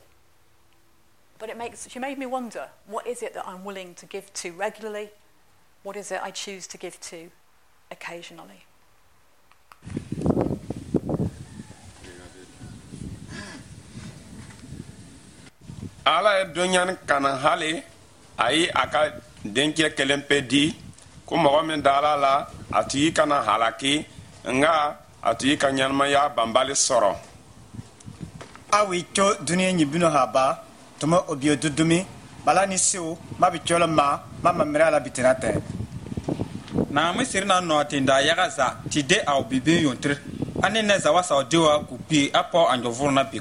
But 1.39 1.49
it 1.49 1.57
makes, 1.57 1.89
she 1.89 1.99
made 1.99 2.17
me 2.17 2.25
wonder 2.25 2.69
what 2.85 3.07
is 3.07 3.23
it 3.23 3.33
that 3.33 3.47
I'm 3.47 3.65
willing 3.65 3.95
to 3.95 4.05
give 4.05 4.31
to 4.35 4.51
regularly? 4.51 5.09
What 5.83 5.97
is 5.97 6.11
it 6.11 6.21
I 6.21 6.31
choose 6.31 6.67
to 6.67 6.77
give 6.77 6.99
to 7.01 7.31
occasionally. 7.91 8.61
ala 16.05 16.31
ye 16.39 16.45
dɔɲani 16.55 16.93
kana 17.07 17.29
hali 17.43 17.71
a 18.38 18.51
ye 18.53 18.69
a 18.69 18.83
ka 18.93 19.01
denkɛ 19.43 19.95
kelen 19.97 20.21
pe 20.29 20.41
di 20.41 20.63
ko 21.25 21.36
mɔgɔ 21.36 21.65
min 21.65 21.81
dala 21.81 22.15
la 22.15 22.33
a 22.71 22.83
tigi 22.89 23.11
kana 23.11 23.41
halaki 23.47 24.05
nga 24.57 24.73
a 25.23 25.33
tigi 25.39 25.57
ka 25.57 25.67
ɲɛnamaya 25.71 26.29
banbali 26.36 26.73
sɔrɔ 26.73 27.11
aw 28.77 28.91
yi 28.93 29.05
co 29.15 29.33
duniya 29.45 29.71
ɲibino 29.73 30.07
ha 30.11 30.27
ba 30.27 30.63
tuma 30.99 31.17
o 31.27 31.36
biyo 31.36 31.55
dudumi 31.55 32.05
bala 32.45 32.65
ni 32.67 32.77
siw 32.77 33.17
ma 33.39 33.49
bi 33.49 33.59
colo 33.67 33.88
ma 33.88 34.19
ma 34.43 34.51
mamiri 34.53 34.83
ala 34.83 34.99
bitina 34.99 35.33
tɛ 35.33 35.49
naamẽ 36.95 37.23
sɩd 37.31 37.43
na 37.49 37.55
n 37.61 37.67
noog 37.67 37.83
tɩ 37.89 37.97
n 38.01 38.05
daa 38.09 38.21
yaga 38.27 38.47
za 38.57 38.67
tɩ 38.91 39.01
de 39.09 39.17
a 39.27 39.33
bibin 39.49 39.83
yontr 39.85 40.11
a 40.63 40.69
ne 40.69 40.81
neza 40.81 41.11
wa 41.11 41.21
sao 41.23 41.43
de 41.43 41.57
wa 41.57 41.83
kupi 41.83 42.29
a 42.33 42.41
pao 42.43 42.65
a 42.71 42.75
yõvʋrnã 42.77 43.23
bɩ 43.31 43.37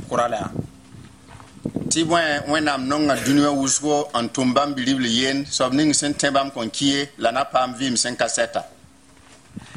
tɩ 1.90 2.04
bõe 2.10 2.22
wẽnnaam 2.50 2.82
nonga 2.90 3.14
dũniwã 3.24 3.50
wʋsgo 3.62 3.94
n 4.22 4.26
tʋm 4.34 4.52
bãmb 4.54 4.74
bilibl 4.76 5.06
yen 5.06 5.46
soab 5.46 5.72
ning 5.72 5.92
sẽn 5.94 6.14
tẽ 6.14 6.30
bãmb 6.34 6.50
kõn 6.54 6.70
kie 6.70 7.08
la 7.18 7.30
na 7.30 7.44
paam 7.44 7.70
vɩɩm 7.78 7.94
sẽn 7.96 8.16
ka 8.16 8.26
sɛta 8.26 8.62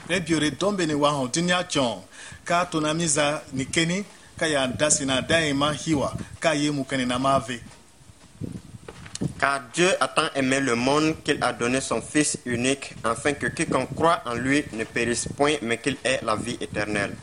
ne 0.09 0.19
biore 0.25 0.49
tõmbe 0.57 0.87
ne 0.87 0.93
wa 0.95 1.09
dũniyã 1.33 1.61
tõ 1.69 2.01
ka 2.45 2.65
tʋnami 2.71 3.05
za 3.07 3.41
ni 3.53 3.65
keni 3.65 4.03
ka 4.39 4.45
yaa 4.47 4.67
da 4.67 4.89
sẽn 4.89 5.05
na 5.07 5.15
a 5.17 5.21
dãyẽ 5.21 5.53
ma 5.53 5.71
hiwa 5.73 6.13
ka 6.39 6.49
a 6.49 6.55
yee 6.55 6.71
mukãne 6.71 7.05
na 7.05 7.19
maave 7.19 7.61
Car 9.39 9.69
Dieu 9.73 9.89
a 9.99 10.07
tant 10.07 10.29
aimé 10.35 10.59
le 10.59 10.75
monde 10.75 11.15
qu'il 11.23 11.37
a 11.41 11.53
donné 11.53 11.81
son 11.81 12.01
Fils 12.01 12.37
unique, 12.45 12.93
afin 13.03 13.33
que 13.33 13.47
quiconque 13.47 13.95
croit 13.95 14.21
en 14.25 14.35
lui 14.35 14.63
ne 14.73 14.83
périsse 14.83 15.27
point, 15.27 15.55
mais 15.61 15.77
qu'il 15.77 15.97
ait 16.03 16.19
la 16.23 16.35
vie 16.35 16.57
éternelle. 16.61 17.15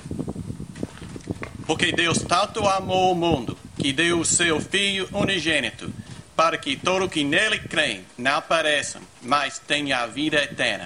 Porque 1.67 1.93
Deus 1.93 2.25
tanto 2.29 2.67
amou 2.69 3.13
o 3.13 3.15
mundo, 3.15 3.57
que 3.81 3.93
deu 3.93 4.21
o 4.21 4.25
seu 4.25 4.61
Filho 4.61 5.09
unigênito, 5.13 5.91
para 6.37 6.59
que 6.59 6.77
todo 6.77 7.09
que 7.09 7.25
nele 7.25 7.61
crê 7.61 8.01
não 8.19 8.43
pereça, 8.43 9.01
mas 9.23 9.61
tenha 9.61 10.01
a 10.01 10.07
vida 10.07 10.43
eterna. 10.43 10.85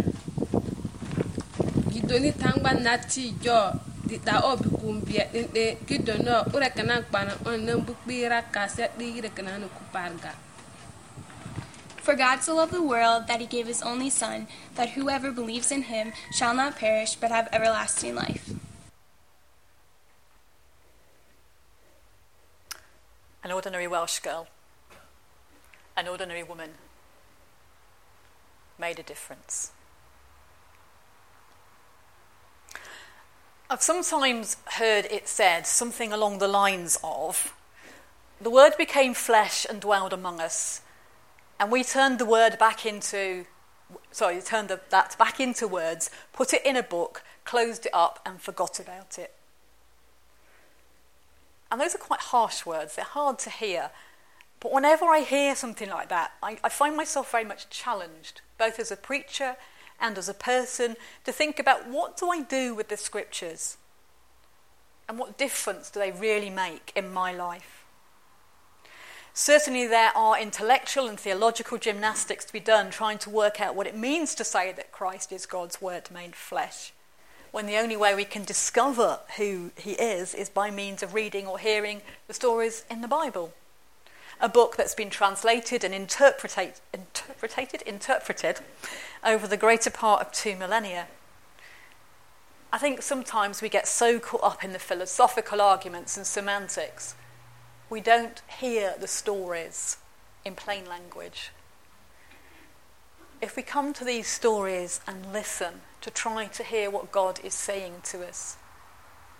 gidoni 2.09 2.33
tangba 2.33 2.73
nati 2.73 3.35
jo 3.45 3.73
di 4.09 4.17
da 4.25 4.41
o 4.41 4.57
bi 4.57 4.69
kumbia 4.81 5.29
gidono 5.87 6.45
ure 6.55 6.71
kana 6.71 7.03
kpana 7.03 7.37
on 7.45 7.65
nan 7.67 7.85
bu 7.85 7.93
kpira 8.01 8.43
ka 8.51 8.67
se 8.69 8.89
di 8.97 9.19
ire 9.19 9.29
kana 9.29 9.59
no 9.59 9.69
kuparga 9.69 10.33
For 12.09 12.17
God 12.17 12.43
so 12.43 12.55
loved 12.55 12.73
the 12.73 12.83
world 12.83 13.27
that 13.27 13.39
he 13.39 13.47
gave 13.47 13.67
his 13.67 13.83
only 13.83 14.09
Son, 14.09 14.47
that 14.77 14.89
whoever 14.93 15.31
believes 15.31 15.71
in 15.71 15.83
him 15.83 16.15
shall 16.33 16.55
not 16.55 16.77
perish 16.77 17.17
but 17.17 17.31
have 17.31 17.51
everlasting 17.53 18.15
life. 18.15 18.49
An 23.45 23.53
ordinary 23.53 23.87
Welsh 23.87 24.21
girl, 24.21 24.47
an 25.99 26.09
ordinary 26.09 26.43
woman, 26.43 26.71
made 28.79 28.99
a 28.99 29.03
difference. 29.03 29.73
I've 33.69 33.83
sometimes 33.83 34.57
heard 34.79 35.05
it 35.11 35.29
said 35.29 35.67
something 35.67 36.11
along 36.11 36.39
the 36.39 36.49
lines 36.49 36.99
of 37.05 37.55
the 38.41 38.49
word 38.49 38.79
became 38.79 39.13
flesh 39.13 39.67
and 39.69 39.79
dwelled 39.79 40.15
among 40.15 40.41
us, 40.41 40.81
and 41.61 41.73
we 41.73 41.83
turned 41.83 42.19
the 42.19 42.25
word 42.25 42.59
back 42.59 42.87
into, 42.87 43.47
sorry, 44.11 44.41
turned 44.41 44.69
the, 44.69 44.81
that 44.91 45.17
back 45.19 45.41
into 45.41 45.67
words, 45.67 46.11
put 46.33 46.53
it 46.53 46.65
in 46.65 46.77
a 46.77 46.83
book, 46.83 47.23
closed 47.45 47.87
it 47.87 47.95
up, 47.95 48.21
and 48.25 48.41
forgot 48.41 48.79
about 48.79 49.19
it. 49.19 49.35
And 51.71 51.81
those 51.81 51.95
are 51.95 51.99
quite 51.99 52.21
harsh 52.21 52.65
words, 52.65 52.97
they're 52.97 53.05
hard 53.05 53.39
to 53.41 53.51
hear. 53.51 53.91
But 54.61 54.73
whenever 54.73 55.05
I 55.05 55.21
hear 55.21 55.55
something 55.55 55.89
like 55.89 56.09
that, 56.09 56.33
I, 56.43 56.59
I 56.65 56.69
find 56.69 56.97
myself 56.97 57.31
very 57.31 57.45
much 57.45 57.71
challenged, 57.71 58.41
both 58.57 58.79
as 58.79 58.91
a 58.91 58.97
preacher 58.97 59.57
and 60.01 60.17
as 60.17 60.29
a 60.29 60.35
person, 60.35 60.97
to 61.25 61.33
think 61.33 61.59
about 61.59 61.89
what 61.89 62.17
do 62.17 62.31
I 62.31 62.43
do 62.43 62.75
with 62.75 62.89
the 62.89 62.97
scriptures? 62.97 63.77
And 65.09 65.19
what 65.19 65.39
difference 65.39 65.91
do 65.91 66.01
they 66.01 66.13
really 66.13 66.51
make 66.51 66.93
in 66.95 67.13
my 67.13 67.33
life? 67.33 67.78
Certainly, 69.35 69.87
there 69.87 70.17
are 70.17 70.41
intellectual 70.41 71.07
and 71.07 71.19
theological 71.19 71.79
gymnastics 71.79 72.45
to 72.45 72.53
be 72.53 72.61
done 72.61 72.91
trying 72.91 73.19
to 73.19 73.31
work 73.31 73.61
out 73.61 73.75
what 73.75 73.87
it 73.87 73.97
means 73.97 74.35
to 74.35 74.45
say 74.45 74.73
that 74.73 74.93
Christ 74.93 75.31
is 75.31 75.47
God's 75.47 75.81
Word 75.81 76.11
made 76.11 76.35
flesh, 76.35 76.93
when 77.53 77.67
the 77.67 77.77
only 77.77 77.97
way 77.97 78.15
we 78.15 78.25
can 78.25 78.45
discover 78.45 79.21
who 79.37 79.71
He 79.77 79.93
is 79.93 80.35
is 80.35 80.49
by 80.49 80.71
means 80.71 81.03
of 81.03 81.15
reading 81.15 81.47
or 81.47 81.59
hearing 81.59 82.03
the 82.27 82.35
stories 82.35 82.85
in 82.91 83.01
the 83.01 83.09
Bible. 83.09 83.53
A 84.41 84.49
book 84.49 84.77
that's 84.77 84.95
been 84.95 85.11
translated 85.11 85.83
and 85.83 85.95
interpreted, 85.95 86.75
interpreted, 86.93 87.83
interpreted 87.83 88.61
over 89.25 89.47
the 89.47 89.57
greater 89.57 89.91
part 89.91 90.21
of 90.21 90.33
two 90.33 90.57
millennia. 90.57 91.09
I 92.73 92.79
think 92.79 93.03
sometimes 93.03 93.63
we 93.63 93.69
get 93.69 93.89
so 93.89 94.19
caught 94.19 94.43
up 94.45 94.63
in 94.63 94.73
the 94.73 94.79
philosophical 94.79 95.61
arguments 95.61 96.17
and 96.17 96.27
semantics 96.27 97.15
we 97.91 98.01
don't 98.01 98.43
hear 98.61 98.95
the 98.99 99.09
stories 99.09 99.97
in 100.45 100.55
plain 100.55 100.87
language. 100.87 101.51
If 103.41 103.57
we 103.57 103.63
come 103.63 103.93
to 103.95 104.05
these 104.05 104.27
stories 104.27 105.01
and 105.07 105.33
listen 105.33 105.83
to 106.01 106.11
try 106.11 106.47
to 106.47 106.63
hear 106.63 106.91
what 106.91 107.13
God 107.13 107.41
is 107.45 107.55
saying 107.55 108.03
to 108.05 108.27
us, 108.27 108.57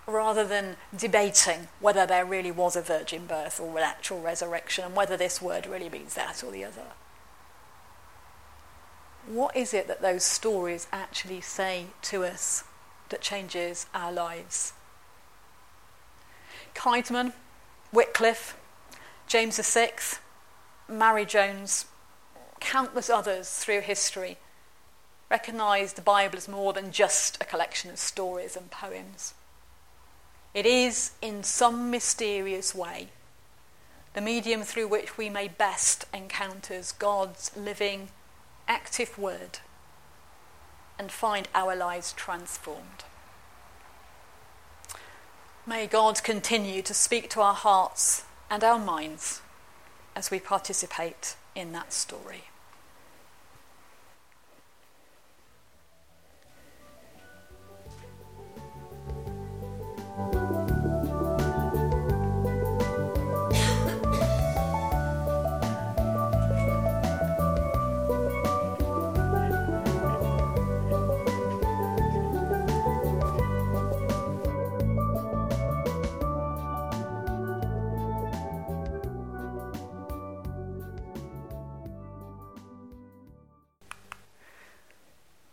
rather 0.09 0.45
than 0.45 0.75
debating 0.95 1.67
whether 1.79 2.05
there 2.05 2.25
really 2.25 2.51
was 2.51 2.75
a 2.75 2.81
virgin 2.81 3.25
birth 3.25 3.59
or 3.59 3.77
an 3.77 3.83
actual 3.83 4.21
resurrection 4.21 4.83
and 4.85 4.95
whether 4.95 5.15
this 5.15 5.41
word 5.41 5.67
really 5.67 5.89
means 5.89 6.15
that 6.15 6.43
or 6.43 6.51
the 6.51 6.65
other. 6.65 6.87
What 9.27 9.55
is 9.55 9.73
it 9.73 9.87
that 9.87 10.01
those 10.01 10.23
stories 10.23 10.87
actually 10.91 11.41
say 11.41 11.87
to 12.03 12.23
us 12.23 12.63
that 13.09 13.21
changes 13.21 13.85
our 13.93 14.11
lives? 14.11 14.73
Caedmon 16.73 17.33
Wycliffe, 17.91 18.55
James 19.27 19.57
VI, 19.57 19.91
Mary 20.87 21.25
Jones, 21.25 21.85
countless 22.59 23.09
others 23.09 23.49
through 23.49 23.81
history 23.81 24.37
recognised 25.29 25.95
the 25.95 26.01
Bible 26.01 26.37
as 26.37 26.47
more 26.47 26.73
than 26.73 26.91
just 26.91 27.41
a 27.41 27.45
collection 27.45 27.89
of 27.89 27.99
stories 27.99 28.55
and 28.55 28.71
poems. 28.71 29.33
It 30.53 30.65
is, 30.65 31.11
in 31.21 31.43
some 31.43 31.91
mysterious 31.91 32.73
way, 32.73 33.09
the 34.13 34.21
medium 34.21 34.63
through 34.63 34.87
which 34.87 35.17
we 35.17 35.29
may 35.29 35.47
best 35.47 36.05
encounter 36.13 36.81
God's 36.97 37.51
living, 37.55 38.09
active 38.67 39.17
word 39.17 39.59
and 40.99 41.11
find 41.11 41.47
our 41.55 41.75
lives 41.75 42.11
transformed. 42.13 43.05
May 45.65 45.87
God 45.87 46.23
continue 46.23 46.81
to 46.81 46.93
speak 46.93 47.29
to 47.31 47.41
our 47.41 47.53
hearts 47.53 48.23
and 48.49 48.63
our 48.63 48.79
minds 48.79 49.41
as 50.15 50.31
we 50.31 50.39
participate 50.39 51.35
in 51.53 51.71
that 51.73 51.93
story. 51.93 52.48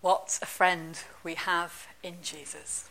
What 0.07 0.39
a 0.41 0.47
friend 0.47 0.97
we 1.25 1.35
have 1.35 1.89
in 2.05 2.23
Jesus. 2.23 2.89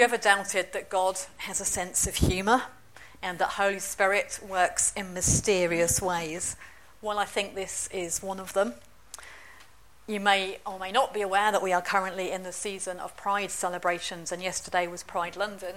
You 0.00 0.04
ever 0.04 0.16
doubted 0.16 0.72
that 0.72 0.88
God 0.88 1.18
has 1.36 1.60
a 1.60 1.64
sense 1.66 2.06
of 2.06 2.14
humour 2.14 2.62
and 3.22 3.38
that 3.38 3.50
Holy 3.50 3.80
Spirit 3.80 4.40
works 4.48 4.94
in 4.96 5.12
mysterious 5.12 6.00
ways? 6.00 6.56
Well, 7.02 7.18
I 7.18 7.26
think 7.26 7.54
this 7.54 7.86
is 7.92 8.22
one 8.22 8.40
of 8.40 8.54
them. 8.54 8.72
You 10.06 10.18
may 10.18 10.56
or 10.64 10.78
may 10.78 10.90
not 10.90 11.12
be 11.12 11.20
aware 11.20 11.52
that 11.52 11.62
we 11.62 11.74
are 11.74 11.82
currently 11.82 12.30
in 12.30 12.44
the 12.44 12.52
season 12.52 12.98
of 12.98 13.14
Pride 13.14 13.50
celebrations, 13.50 14.32
and 14.32 14.42
yesterday 14.42 14.86
was 14.86 15.02
Pride 15.02 15.36
London. 15.36 15.74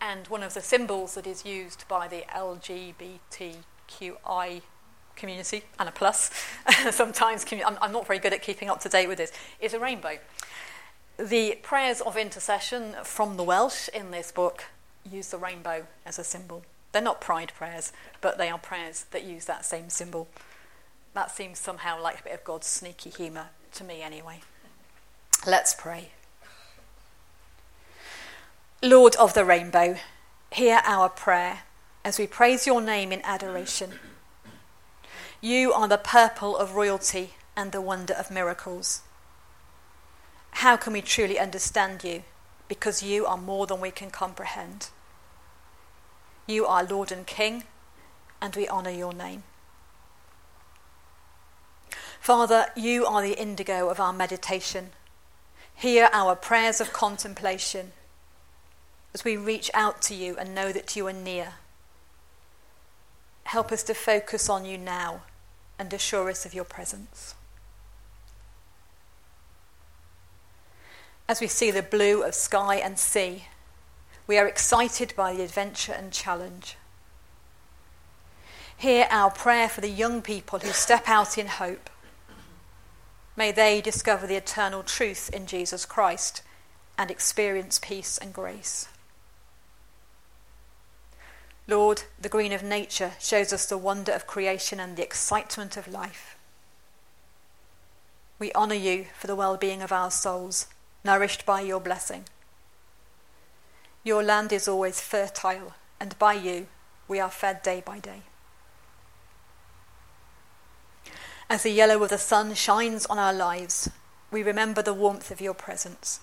And 0.00 0.28
one 0.28 0.44
of 0.44 0.54
the 0.54 0.60
symbols 0.60 1.16
that 1.16 1.26
is 1.26 1.44
used 1.44 1.88
by 1.88 2.06
the 2.06 2.22
LGBTQI 2.32 4.62
community 5.16 5.64
and 5.80 5.88
a 5.88 5.92
plus, 5.92 6.30
sometimes 6.92 7.44
I'm, 7.50 7.76
I'm 7.82 7.90
not 7.90 8.06
very 8.06 8.20
good 8.20 8.32
at 8.32 8.42
keeping 8.42 8.70
up 8.70 8.78
to 8.82 8.88
date 8.88 9.08
with 9.08 9.18
this, 9.18 9.32
is 9.60 9.74
a 9.74 9.80
rainbow. 9.80 10.18
The 11.18 11.58
prayers 11.62 12.02
of 12.02 12.16
intercession 12.16 12.94
from 13.02 13.36
the 13.36 13.42
Welsh 13.42 13.88
in 13.88 14.10
this 14.10 14.30
book 14.30 14.64
use 15.10 15.30
the 15.30 15.38
rainbow 15.38 15.86
as 16.04 16.18
a 16.18 16.24
symbol. 16.24 16.62
They're 16.92 17.00
not 17.00 17.22
pride 17.22 17.52
prayers, 17.56 17.92
but 18.20 18.36
they 18.36 18.50
are 18.50 18.58
prayers 18.58 19.06
that 19.12 19.24
use 19.24 19.46
that 19.46 19.64
same 19.64 19.88
symbol. 19.88 20.28
That 21.14 21.30
seems 21.30 21.58
somehow 21.58 22.02
like 22.02 22.20
a 22.20 22.24
bit 22.24 22.34
of 22.34 22.44
God's 22.44 22.66
sneaky 22.66 23.08
humour 23.08 23.46
to 23.72 23.84
me, 23.84 24.02
anyway. 24.02 24.40
Let's 25.46 25.74
pray. 25.74 26.10
Lord 28.82 29.16
of 29.16 29.32
the 29.32 29.44
rainbow, 29.44 29.96
hear 30.52 30.80
our 30.84 31.08
prayer 31.08 31.60
as 32.04 32.18
we 32.18 32.26
praise 32.26 32.66
your 32.66 32.82
name 32.82 33.10
in 33.10 33.22
adoration. 33.24 33.92
You 35.40 35.72
are 35.72 35.88
the 35.88 35.98
purple 35.98 36.56
of 36.56 36.74
royalty 36.74 37.34
and 37.56 37.72
the 37.72 37.80
wonder 37.80 38.12
of 38.12 38.30
miracles. 38.30 39.00
How 40.60 40.78
can 40.78 40.94
we 40.94 41.02
truly 41.02 41.38
understand 41.38 42.02
you? 42.02 42.22
Because 42.66 43.02
you 43.02 43.26
are 43.26 43.36
more 43.36 43.66
than 43.66 43.78
we 43.78 43.90
can 43.90 44.10
comprehend. 44.10 44.88
You 46.46 46.64
are 46.64 46.82
Lord 46.82 47.12
and 47.12 47.26
King, 47.26 47.64
and 48.40 48.56
we 48.56 48.66
honour 48.66 48.90
your 48.90 49.12
name. 49.12 49.42
Father, 52.20 52.68
you 52.74 53.04
are 53.04 53.20
the 53.20 53.38
indigo 53.38 53.90
of 53.90 54.00
our 54.00 54.14
meditation. 54.14 54.92
Hear 55.74 56.08
our 56.14 56.34
prayers 56.34 56.80
of 56.80 56.90
contemplation 56.90 57.92
as 59.12 59.26
we 59.26 59.36
reach 59.36 59.70
out 59.74 60.00
to 60.02 60.14
you 60.14 60.38
and 60.38 60.54
know 60.54 60.72
that 60.72 60.96
you 60.96 61.06
are 61.06 61.12
near. 61.12 61.52
Help 63.44 63.72
us 63.72 63.82
to 63.82 63.92
focus 63.92 64.48
on 64.48 64.64
you 64.64 64.78
now 64.78 65.20
and 65.78 65.92
assure 65.92 66.30
us 66.30 66.46
of 66.46 66.54
your 66.54 66.64
presence. 66.64 67.34
As 71.28 71.40
we 71.40 71.48
see 71.48 71.70
the 71.70 71.82
blue 71.82 72.22
of 72.22 72.34
sky 72.34 72.76
and 72.76 72.98
sea, 72.98 73.46
we 74.26 74.38
are 74.38 74.46
excited 74.46 75.12
by 75.16 75.34
the 75.34 75.42
adventure 75.42 75.92
and 75.92 76.12
challenge. 76.12 76.76
Hear 78.76 79.08
our 79.10 79.30
prayer 79.30 79.68
for 79.68 79.80
the 79.80 79.88
young 79.88 80.22
people 80.22 80.58
who 80.58 80.70
step 80.70 81.08
out 81.08 81.36
in 81.38 81.46
hope. 81.46 81.90
May 83.36 83.50
they 83.50 83.80
discover 83.80 84.26
the 84.26 84.36
eternal 84.36 84.82
truth 84.82 85.30
in 85.32 85.46
Jesus 85.46 85.84
Christ 85.84 86.42
and 86.98 87.10
experience 87.10 87.78
peace 87.78 88.18
and 88.18 88.32
grace. 88.32 88.88
Lord, 91.66 92.04
the 92.20 92.28
green 92.28 92.52
of 92.52 92.62
nature 92.62 93.12
shows 93.18 93.52
us 93.52 93.66
the 93.66 93.76
wonder 93.76 94.12
of 94.12 94.26
creation 94.26 94.78
and 94.78 94.96
the 94.96 95.02
excitement 95.02 95.76
of 95.76 95.88
life. 95.88 96.36
We 98.38 98.52
honour 98.52 98.74
you 98.76 99.06
for 99.18 99.26
the 99.26 99.34
well 99.34 99.56
being 99.56 99.82
of 99.82 99.90
our 99.90 100.10
souls, 100.10 100.66
nourished 101.06 101.46
by 101.46 101.60
your 101.60 101.80
blessing. 101.80 102.24
Your 104.04 104.22
land 104.22 104.52
is 104.52 104.68
always 104.68 105.00
fertile, 105.00 105.74
and 105.98 106.18
by 106.18 106.34
you 106.34 106.66
we 107.08 107.18
are 107.20 107.30
fed 107.30 107.62
day 107.62 107.82
by 107.84 108.00
day. 108.00 108.22
As 111.48 111.62
the 111.62 111.70
yellow 111.70 112.02
of 112.02 112.10
the 112.10 112.18
sun 112.18 112.54
shines 112.54 113.06
on 113.06 113.18
our 113.18 113.32
lives, 113.32 113.88
we 114.32 114.42
remember 114.42 114.82
the 114.82 114.92
warmth 114.92 115.30
of 115.30 115.40
your 115.40 115.54
presence. 115.54 116.20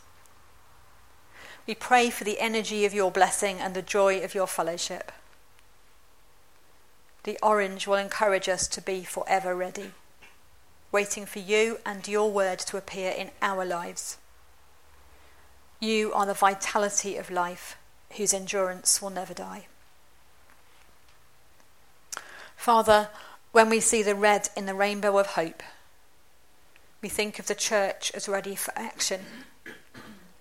We 1.65 1.75
pray 1.75 2.09
for 2.09 2.25
the 2.25 2.41
energy 2.41 2.83
of 2.83 2.93
your 2.93 3.09
blessing 3.09 3.59
and 3.59 3.73
the 3.73 3.81
joy 3.81 4.19
of 4.19 4.35
your 4.35 4.47
fellowship. 4.47 5.13
The 7.23 7.39
orange 7.41 7.87
will 7.87 7.95
encourage 7.95 8.49
us 8.49 8.67
to 8.67 8.81
be 8.81 9.05
forever 9.05 9.55
ready, 9.55 9.91
waiting 10.91 11.25
for 11.25 11.39
you 11.39 11.79
and 11.85 12.05
your 12.05 12.29
word 12.29 12.59
to 12.59 12.75
appear 12.75 13.11
in 13.11 13.31
our 13.41 13.63
lives. 13.63 14.17
You 15.83 16.13
are 16.13 16.25
the 16.25 16.33
vitality 16.33 17.17
of 17.17 17.29
life, 17.29 17.75
whose 18.15 18.33
endurance 18.33 19.01
will 19.01 19.09
never 19.09 19.33
die. 19.33 19.65
Father, 22.55 23.09
when 23.51 23.69
we 23.69 23.81
see 23.81 24.01
the 24.01 24.15
red 24.15 24.47
in 24.55 24.65
the 24.65 24.75
rainbow 24.75 25.17
of 25.17 25.27
hope, 25.27 25.61
we 27.01 27.09
think 27.09 27.37
of 27.37 27.47
the 27.47 27.53
church 27.53 28.13
as 28.15 28.29
ready 28.29 28.55
for 28.55 28.71
action. 28.77 29.25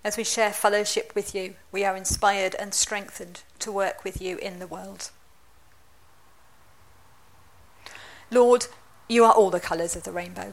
As 0.05 0.17
we 0.17 0.23
share 0.23 0.53
fellowship 0.53 1.11
with 1.17 1.35
you, 1.35 1.57
we 1.73 1.85
are 1.85 1.97
inspired 1.97 2.55
and 2.55 2.73
strengthened 2.73 3.43
to 3.59 3.73
work 3.73 4.05
with 4.05 4.23
you 4.23 4.37
in 4.37 4.61
the 4.61 4.69
world. 4.69 5.11
Lord, 8.31 8.67
you 9.09 9.25
are 9.25 9.33
all 9.33 9.51
the 9.51 9.59
colours 9.59 9.97
of 9.97 10.05
the 10.05 10.13
rainbow, 10.13 10.53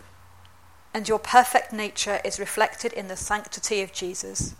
and 0.95 1.07
your 1.07 1.19
perfect 1.19 1.71
nature 1.71 2.19
is 2.25 2.39
reflected 2.39 2.91
in 2.91 3.07
the 3.07 3.15
sanctity 3.15 3.83
of 3.83 3.93
Jesus. 3.93 4.55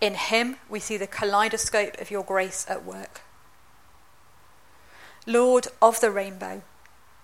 In 0.00 0.14
him, 0.14 0.56
we 0.68 0.80
see 0.80 0.96
the 0.96 1.06
kaleidoscope 1.06 2.00
of 2.00 2.10
your 2.10 2.24
grace 2.24 2.66
at 2.68 2.84
work. 2.84 3.22
Lord 5.26 5.68
of 5.80 6.00
the 6.00 6.10
rainbow, 6.10 6.62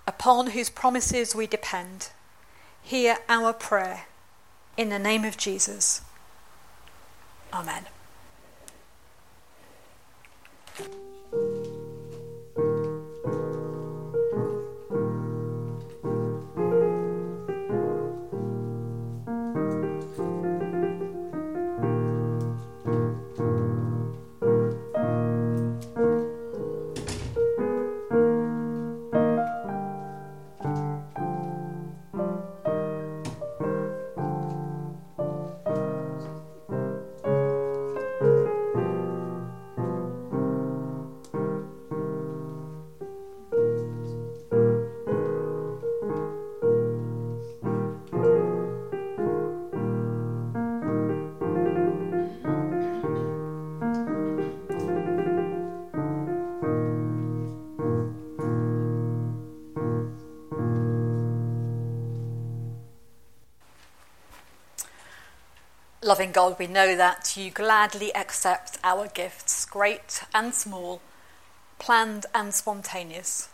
upon 0.07 0.49
whose 0.49 0.71
promises 0.71 1.35
we 1.35 1.47
depend, 1.47 2.09
hear 2.83 3.19
our 3.29 3.53
prayer. 3.53 4.07
In 4.77 4.89
the 4.89 4.99
name 4.99 5.25
of 5.25 5.37
Jesus. 5.37 6.01
Amen. 7.53 7.87
Loving 66.11 66.33
God, 66.33 66.57
we 66.59 66.67
know 66.67 66.97
that 66.97 67.37
you 67.37 67.53
gladly 67.53 68.13
accept 68.17 68.79
our 68.83 69.07
gifts, 69.07 69.65
great 69.65 70.25
and 70.35 70.53
small, 70.53 71.01
planned 71.79 72.27
and 72.35 72.53
spontaneous. 72.53 73.49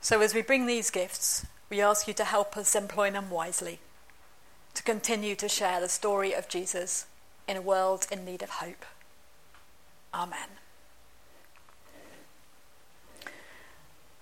So 0.00 0.20
as 0.20 0.32
we 0.32 0.42
bring 0.42 0.66
these 0.66 0.92
gifts, 0.92 1.44
we 1.68 1.80
ask 1.80 2.06
you 2.06 2.14
to 2.14 2.22
help 2.22 2.56
us 2.56 2.76
employ 2.76 3.10
them 3.10 3.30
wisely, 3.30 3.80
to 4.74 4.84
continue 4.84 5.34
to 5.34 5.48
share 5.48 5.80
the 5.80 5.88
story 5.88 6.32
of 6.32 6.48
Jesus 6.48 7.06
in 7.48 7.56
a 7.56 7.60
world 7.60 8.06
in 8.12 8.24
need 8.24 8.44
of 8.44 8.50
hope. 8.50 8.84
Amen. 10.14 10.50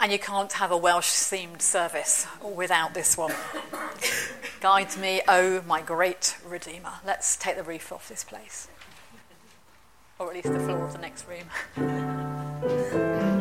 And 0.00 0.10
you 0.10 0.18
can't 0.18 0.52
have 0.54 0.70
a 0.70 0.78
Welsh 0.78 1.10
themed 1.10 1.60
service 1.60 2.26
without 2.42 2.94
this 2.94 3.18
one. 3.18 3.34
Guide 4.62 4.96
me, 4.96 5.20
O 5.26 5.56
oh 5.56 5.62
my 5.66 5.82
great 5.82 6.36
Redeemer. 6.46 6.92
Let's 7.04 7.34
take 7.34 7.56
the 7.56 7.64
roof 7.64 7.90
off 7.90 8.08
this 8.08 8.22
place, 8.22 8.68
or 10.20 10.28
at 10.28 10.34
least 10.36 10.52
the 10.52 10.60
floor 10.60 10.84
of 10.84 10.92
the 10.92 11.00
next 11.00 11.26
room. 11.26 11.48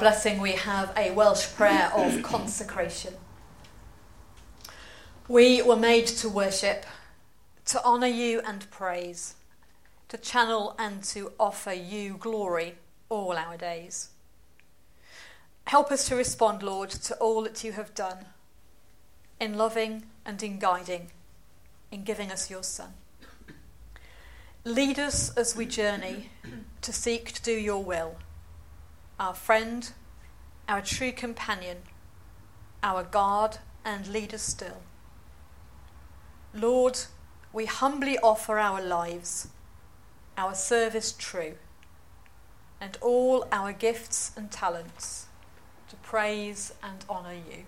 blessing, 0.00 0.40
we 0.40 0.52
have 0.52 0.92
a 0.96 1.10
Welsh 1.12 1.52
prayer 1.54 1.92
of 1.94 2.22
consecration. 2.24 3.12
We 5.28 5.60
were 5.60 5.76
made 5.76 6.06
to 6.06 6.28
worship, 6.28 6.86
to 7.66 7.84
honour 7.84 8.06
you 8.06 8.40
and 8.40 8.68
praise, 8.70 9.34
to 10.08 10.16
channel 10.16 10.74
and 10.78 11.04
to 11.04 11.32
offer 11.38 11.74
you 11.74 12.16
glory 12.16 12.76
all 13.10 13.36
our 13.36 13.58
days. 13.58 14.08
Help 15.64 15.92
us 15.92 16.08
to 16.08 16.16
respond, 16.16 16.62
Lord, 16.62 16.88
to 16.90 17.14
all 17.16 17.42
that 17.42 17.62
you 17.62 17.72
have 17.72 17.94
done 17.94 18.24
in 19.38 19.58
loving 19.58 20.04
and 20.24 20.42
in 20.42 20.58
guiding, 20.58 21.10
in 21.92 22.04
giving 22.04 22.32
us 22.32 22.50
your 22.50 22.62
Son. 22.62 22.94
Lead 24.64 24.98
us 24.98 25.36
as 25.36 25.54
we 25.54 25.66
journey 25.66 26.30
to 26.80 26.92
seek 26.92 27.32
to 27.32 27.42
do 27.42 27.52
your 27.52 27.84
will, 27.84 28.16
our 29.20 29.34
friend, 29.34 29.92
our 30.66 30.80
true 30.80 31.12
companion, 31.12 31.76
our 32.82 33.04
guard 33.04 33.58
and 33.84 34.06
leader 34.06 34.38
still. 34.38 34.82
Lord, 36.54 36.98
we 37.52 37.66
humbly 37.66 38.18
offer 38.18 38.58
our 38.58 38.80
lives, 38.80 39.48
our 40.38 40.54
service 40.54 41.12
true, 41.12 41.56
and 42.80 42.96
all 43.02 43.46
our 43.52 43.74
gifts 43.74 44.32
and 44.36 44.50
talents 44.50 45.26
to 45.90 45.96
praise 45.96 46.72
and 46.82 47.04
honour 47.10 47.34
you. 47.34 47.64